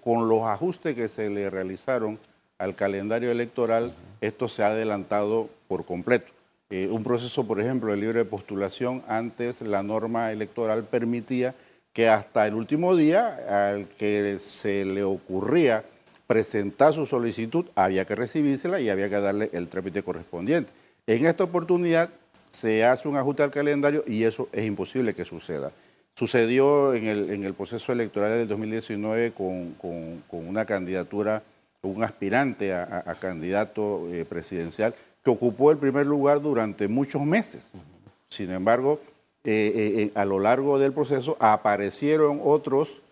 con 0.03 0.29
los 0.29 0.43
ajustes 0.43 0.97
que 0.97 1.07
se 1.07 1.31
le 1.31 1.49
realizaron 1.49 2.19
al 2.59 2.75
calendario 2.75 3.31
electoral, 3.31 3.95
esto 4.21 4.49
se 4.49 4.65
ha 4.65 4.69
adelantado 4.69 5.49
por 5.69 5.85
completo. 5.85 6.33
Eh, 6.73 6.89
un 6.91 7.05
proceso, 7.05 7.45
por 7.45 7.61
ejemplo, 7.61 7.91
de 7.91 7.99
libre 7.99 8.25
postulación, 8.25 9.03
antes 9.07 9.61
la 9.61 9.83
norma 9.83 10.33
electoral 10.33 10.85
permitía 10.85 11.55
que 11.93 12.09
hasta 12.09 12.47
el 12.47 12.55
último 12.55 12.97
día 12.97 13.69
al 13.75 13.89
que 13.89 14.39
se 14.41 14.85
le 14.85 15.05
ocurría 15.05 15.85
presentar 16.27 16.95
su 16.95 17.05
solicitud, 17.05 17.67
había 17.75 18.05
que 18.05 18.15
recibírsela 18.15 18.81
y 18.81 18.89
había 18.89 19.09
que 19.09 19.21
darle 19.21 19.51
el 19.53 19.69
trámite 19.69 20.03
correspondiente. 20.03 20.73
En 21.07 21.27
esta 21.27 21.45
oportunidad 21.45 22.11
se 22.51 22.85
hace 22.85 23.09
un 23.09 23.17
ajuste 23.17 23.43
al 23.43 23.51
calendario 23.51 24.05
y 24.07 24.25
eso 24.25 24.49
es 24.53 24.65
imposible 24.65 25.15
que 25.15 25.25
suceda. 25.25 25.73
Sucedió 26.15 26.95
en 26.95 27.45
el, 27.45 27.55
proceso 27.55 27.93
electoral 27.93 28.31
del 28.39 28.49
2019 28.49 29.33
con, 29.33 29.75
con 29.75 30.47
una 30.47 30.65
candidatura 30.65 31.43
un 31.83 32.05
aspirante 32.05 32.73
a, 32.75 33.17
candidato 33.21 34.09
eh, 34.13 34.25
presidencial 34.25 34.95
que 35.23 35.31
ocupó 35.31 35.71
el 35.71 35.79
primer 35.79 36.07
lugar 36.07 36.41
durante 36.41 36.89
muchos 36.89 37.23
meses. 37.23 37.71
Sin 38.29 38.51
embargo, 38.51 39.01
eh, 39.45 40.11
eh, 40.11 40.11
a 40.15 40.25
lo 40.25 40.39
largo 40.39 40.79
del 40.79 40.93
proceso 40.93 41.37
aparecieron 41.41 42.41
otros 42.43 43.03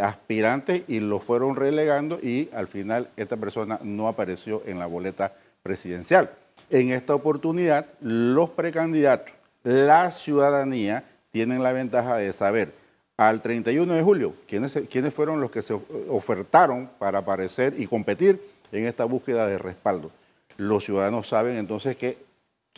aspirantes 0.00 0.82
y 0.88 0.98
los 0.98 1.22
fueron 1.22 1.54
relegando 1.54 2.18
y 2.22 2.48
al 2.54 2.68
final 2.68 3.10
esta 3.18 3.36
persona 3.36 3.78
no 3.82 4.08
apareció 4.08 4.62
en 4.64 4.78
la 4.78 4.86
boleta 4.86 5.34
presidencial. 5.62 6.30
En 6.70 6.90
esta 6.90 7.14
oportunidad, 7.14 7.86
los 8.00 8.48
precandidatos, 8.48 9.34
la 9.64 10.10
ciudadanía, 10.10 11.04
tienen 11.30 11.62
la 11.62 11.72
ventaja 11.72 12.16
de 12.16 12.32
saber 12.32 12.72
al 13.18 13.42
31 13.42 13.94
de 13.94 14.02
julio, 14.02 14.34
¿quiénes, 14.46 14.78
¿quiénes 14.88 15.12
fueron 15.12 15.40
los 15.40 15.50
que 15.50 15.60
se 15.60 15.74
ofertaron 16.08 16.88
para 16.98 17.18
aparecer 17.18 17.74
y 17.76 17.86
competir 17.86 18.40
en 18.70 18.86
esta 18.86 19.04
búsqueda 19.04 19.46
de 19.46 19.58
respaldo? 19.58 20.12
Los 20.56 20.84
ciudadanos 20.84 21.28
saben 21.28 21.56
entonces 21.56 21.96
que 21.96 22.18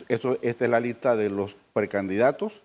esto, 0.07 0.37
esta 0.41 0.65
es 0.65 0.71
la 0.71 0.79
lista 0.79 1.15
de 1.15 1.29
los 1.29 1.55
precandidatos. 1.73 2.61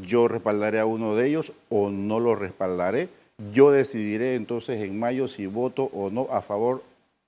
Yo 0.00 0.28
respaldaré 0.28 0.78
a 0.80 0.86
uno 0.86 1.14
de 1.14 1.26
ellos 1.26 1.52
o 1.68 1.90
no 1.90 2.20
lo 2.20 2.34
respaldaré. 2.34 3.08
Yo 3.52 3.70
decidiré 3.70 4.36
entonces 4.36 4.80
en 4.82 4.98
mayo 4.98 5.28
si 5.28 5.46
voto 5.46 5.90
o 5.92 6.10
no 6.10 6.28
a 6.30 6.42
favor 6.42 6.82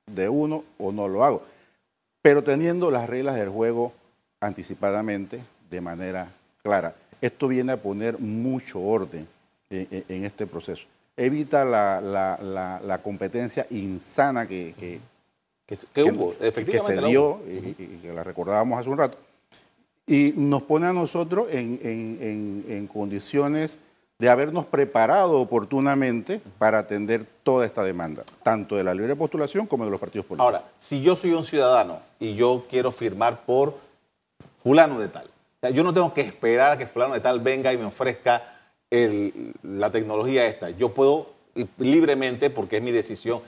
de 0.06 0.28
uno 0.28 0.64
o 0.78 0.92
no 0.92 1.08
lo 1.08 1.24
hago. 1.24 1.42
Pero 2.22 2.42
teniendo 2.42 2.90
las 2.90 3.08
reglas 3.08 3.36
del 3.36 3.48
juego 3.48 3.92
anticipadamente, 4.40 5.42
de 5.70 5.80
manera 5.80 6.32
clara. 6.62 6.94
Esto 7.20 7.48
viene 7.48 7.72
a 7.72 7.76
poner 7.76 8.18
mucho 8.18 8.80
orden 8.80 9.26
en, 9.70 10.24
este 10.24 10.46
proceso. 10.46 10.86
Evita 11.16 11.64
la, 11.64 13.00
competencia 13.02 13.66
insana 13.70 14.46
que, 14.46 14.74
que, 14.76 16.02
hubo, 16.02 16.34
efectivamente. 16.40 16.94
Que 16.94 17.00
se 17.00 17.06
dio 17.06 17.40
y, 17.48 17.98
que 18.02 18.12
la 18.12 18.22
recordábamos 18.22 18.78
hace 18.78 18.90
un 18.90 18.98
rato. 18.98 19.18
Y 20.06 20.34
nos 20.36 20.62
pone 20.62 20.86
a 20.86 20.92
nosotros 20.92 21.48
en, 21.50 22.88
condiciones 22.92 23.78
de 24.18 24.28
habernos 24.28 24.66
preparado 24.66 25.40
oportunamente 25.40 26.40
para 26.58 26.78
atender 26.78 27.26
toda 27.42 27.66
esta 27.66 27.82
demanda, 27.82 28.24
tanto 28.42 28.76
de 28.76 28.84
la 28.84 28.94
libre 28.94 29.16
postulación 29.16 29.66
como 29.66 29.84
de 29.84 29.90
los 29.90 29.98
partidos 29.98 30.26
políticos. 30.26 30.46
Ahora, 30.46 30.64
si 30.78 31.00
yo 31.00 31.16
soy 31.16 31.32
un 31.32 31.44
ciudadano 31.44 32.00
y 32.20 32.34
yo 32.34 32.66
quiero 32.68 32.92
firmar 32.92 33.44
por 33.44 33.78
fulano 34.58 35.00
de 35.00 35.08
tal, 35.08 35.28
yo 35.72 35.82
no 35.82 35.94
tengo 35.94 36.12
que 36.12 36.20
esperar 36.20 36.72
a 36.72 36.78
que 36.78 36.86
fulano 36.86 37.14
de 37.14 37.20
tal 37.20 37.40
venga 37.40 37.72
y 37.72 37.78
me 37.78 37.84
ofrezca 37.84 38.44
la 39.62 39.90
tecnología 39.90 40.46
esta. 40.46 40.70
Yo 40.70 40.94
puedo 40.94 41.34
libremente, 41.78 42.50
porque 42.50 42.76
es 42.76 42.82
mi 42.82 42.92
decisión, 42.92 43.40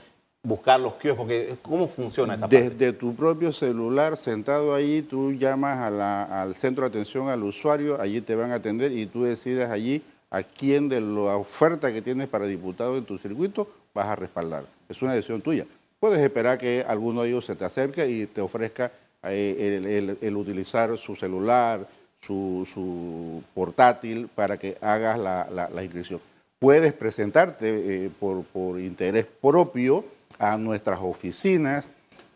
buscar 0.47 0.79
los 0.79 0.93
kioscos. 0.93 1.27
¿Cómo 1.61 1.87
funciona 1.87 2.35
esta 2.35 2.47
parte? 2.47 2.69
Desde 2.69 2.93
tu 2.93 3.13
propio 3.13 3.51
celular, 3.51 4.15
sentado 4.15 4.73
ahí, 4.73 5.01
tú 5.01 5.33
llamas 5.33 5.91
al 5.91 6.55
centro 6.55 6.83
de 6.83 6.89
atención 6.89 7.27
al 7.27 7.43
usuario, 7.43 7.99
allí 7.99 8.21
te 8.21 8.35
van 8.35 8.51
a 8.51 8.55
atender 8.55 8.91
y 8.91 9.05
tú 9.05 9.23
decides 9.23 9.69
allí 9.69 10.01
a 10.29 10.43
quién 10.43 10.89
de 10.89 11.01
la 11.01 11.35
oferta 11.35 11.91
que 11.91 12.01
tienes 12.01 12.27
para 12.27 12.45
diputado 12.45 12.97
en 12.97 13.05
tu 13.05 13.17
circuito 13.17 13.67
vas 13.93 14.07
a 14.07 14.15
respaldar. 14.15 14.65
Es 14.87 15.01
una 15.01 15.13
decisión 15.13 15.41
tuya. 15.41 15.65
Puedes 15.99 16.21
esperar 16.21 16.57
que 16.57 16.85
alguno 16.87 17.23
de 17.23 17.29
ellos 17.29 17.45
se 17.45 17.55
te 17.55 17.65
acerque 17.65 18.07
y 18.07 18.27
te 18.27 18.41
ofrezca 18.41 18.91
eh, 19.23 20.17
el 20.21 20.37
utilizar 20.37 20.97
su 20.97 21.15
celular, 21.15 21.87
su, 22.19 23.43
portátil 23.53 24.29
para 24.33 24.57
que 24.57 24.77
hagas 24.81 25.17
la, 25.19 25.83
inscripción. 25.83 26.21
Puedes 26.59 26.93
presentarte 26.93 28.05
eh, 28.05 28.11
por, 28.19 28.79
interés 28.79 29.27
propio 29.41 30.05
a 30.39 30.57
nuestras 30.57 30.99
oficinas, 31.01 31.87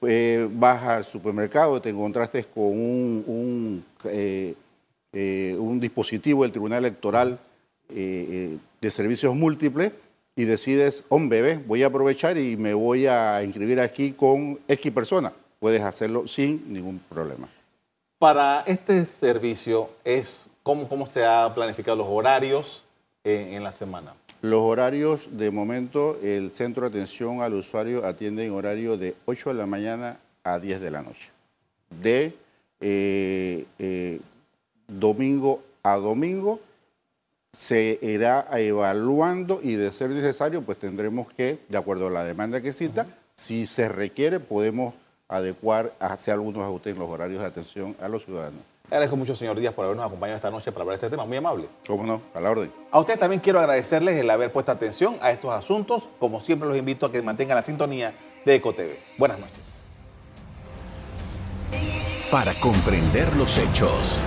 eh, 0.02 0.48
vas 0.52 0.84
al 0.84 1.06
supermercado, 1.06 1.82
te 1.82 1.90
encontraste 1.90 2.44
con 2.46 2.64
un, 2.64 3.86
eh, 4.06 4.56
un 5.58 5.80
dispositivo 5.80 6.44
del 6.44 6.52
Tribunal 6.52 6.80
Electoral 6.80 7.40
de 7.90 8.90
servicios 8.90 9.36
múltiples 9.36 9.92
y 10.36 10.46
decides, 10.46 11.04
hombre, 11.10 11.42
bebé, 11.42 11.64
voy 11.68 11.84
a 11.84 11.88
aprovechar 11.88 12.38
y 12.38 12.56
me 12.56 12.74
voy 12.74 13.06
a 13.06 13.44
inscribir 13.44 13.82
aquí 13.82 14.14
con 14.14 14.60
X 14.68 14.92
persona. 14.94 15.34
Puedes 15.60 15.82
hacerlo 15.82 16.26
sin 16.26 16.72
ningún 16.72 17.00
problema. 17.10 17.50
Para 18.18 18.62
este 18.62 19.06
servicio, 19.06 19.90
es 20.06 20.48
¿cómo, 20.64 20.88
cómo 20.88 21.06
se 21.10 21.26
ha 21.26 21.54
planificado 21.54 21.98
los 21.98 22.08
horarios 22.08 22.86
en 23.24 23.62
la 23.64 23.72
semana? 23.72 24.14
Los 24.42 24.62
horarios, 24.62 25.30
de 25.38 25.52
momento, 25.52 26.18
el 26.24 26.52
centro 26.52 26.90
de 26.90 26.98
atención 26.98 27.42
al 27.42 27.54
usuario 27.54 28.06
atiende 28.06 28.44
en 28.44 28.54
horario 28.54 28.98
de 28.98 29.16
8 29.26 29.50
de 29.50 29.56
la 29.56 29.68
mañana 29.68 30.20
a 30.44 30.58
10 30.58 30.82
de 30.82 30.92
la 30.92 31.04
noche. 31.04 31.30
De 32.02 32.34
eh, 32.80 33.66
eh, 33.78 34.20
domingo 34.88 35.62
a 35.84 35.96
domingo 35.98 36.60
se 37.54 38.00
irá 38.02 38.48
evaluando 38.54 39.60
y 39.62 39.76
de 39.76 39.92
ser 39.92 40.10
necesario, 40.10 40.64
pues 40.64 40.80
tendremos 40.80 41.32
que, 41.34 41.60
de 41.70 41.78
acuerdo 41.78 42.08
a 42.08 42.12
la 42.12 42.24
demanda 42.24 42.62
que 42.62 42.74
cita, 42.74 43.06
si 43.34 43.68
se 43.68 43.90
requiere, 43.90 44.40
podemos 44.40 44.96
adecuar, 45.28 45.94
hacer 46.00 46.34
algunos 46.34 46.64
ajustes 46.64 46.94
en 46.94 47.00
los 47.00 47.10
horarios 47.10 47.42
de 47.42 47.48
atención 47.48 47.96
a 48.02 48.10
los 48.10 48.26
ciudadanos. 48.26 48.71
Agradezco 48.92 49.16
mucho, 49.16 49.38
señor 49.38 49.58
Díaz, 49.58 49.74
por 49.74 49.86
habernos 49.86 50.06
acompañado 50.06 50.36
esta 50.36 50.52
noche 50.52 50.70
para 50.74 50.84
hablar 50.84 51.00
de 51.00 51.06
este 51.06 51.10
tema. 51.10 51.26
Muy 51.26 51.38
amable. 51.38 51.70
¿Cómo 51.88 52.04
no? 52.04 52.22
A 52.34 52.42
la 52.42 52.52
orden. 52.52 52.74
A 52.92 53.00
ustedes 53.00 53.20
también 53.20 53.40
quiero 53.40 53.58
agradecerles 53.60 54.18
el 54.18 54.30
haber 54.30 54.52
puesto 54.52 54.74
atención 54.74 55.16
a 55.22 55.32
estos 55.32 55.52
asuntos. 55.52 56.10
Como 56.20 56.42
siempre, 56.42 56.68
los 56.68 56.78
invito 56.78 57.06
a 57.06 57.12
que 57.12 57.22
mantengan 57.22 57.56
la 57.56 57.62
sintonía 57.62 58.14
de 58.44 58.56
EcoTV. 58.56 58.98
Buenas 59.18 59.40
noches. 59.40 59.84
Para 62.30 62.54
comprender 62.56 63.34
los 63.38 63.58
hechos. 63.58 64.20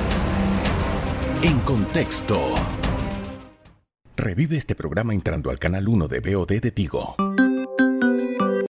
En 1.42 1.60
contexto. 1.60 2.40
Revive 4.16 4.56
este 4.56 4.74
programa 4.74 5.12
entrando 5.12 5.50
al 5.50 5.58
canal 5.58 5.86
1 5.86 6.08
de 6.08 6.20
BOD 6.20 6.60
de 6.62 6.70
Tigo. 6.70 7.16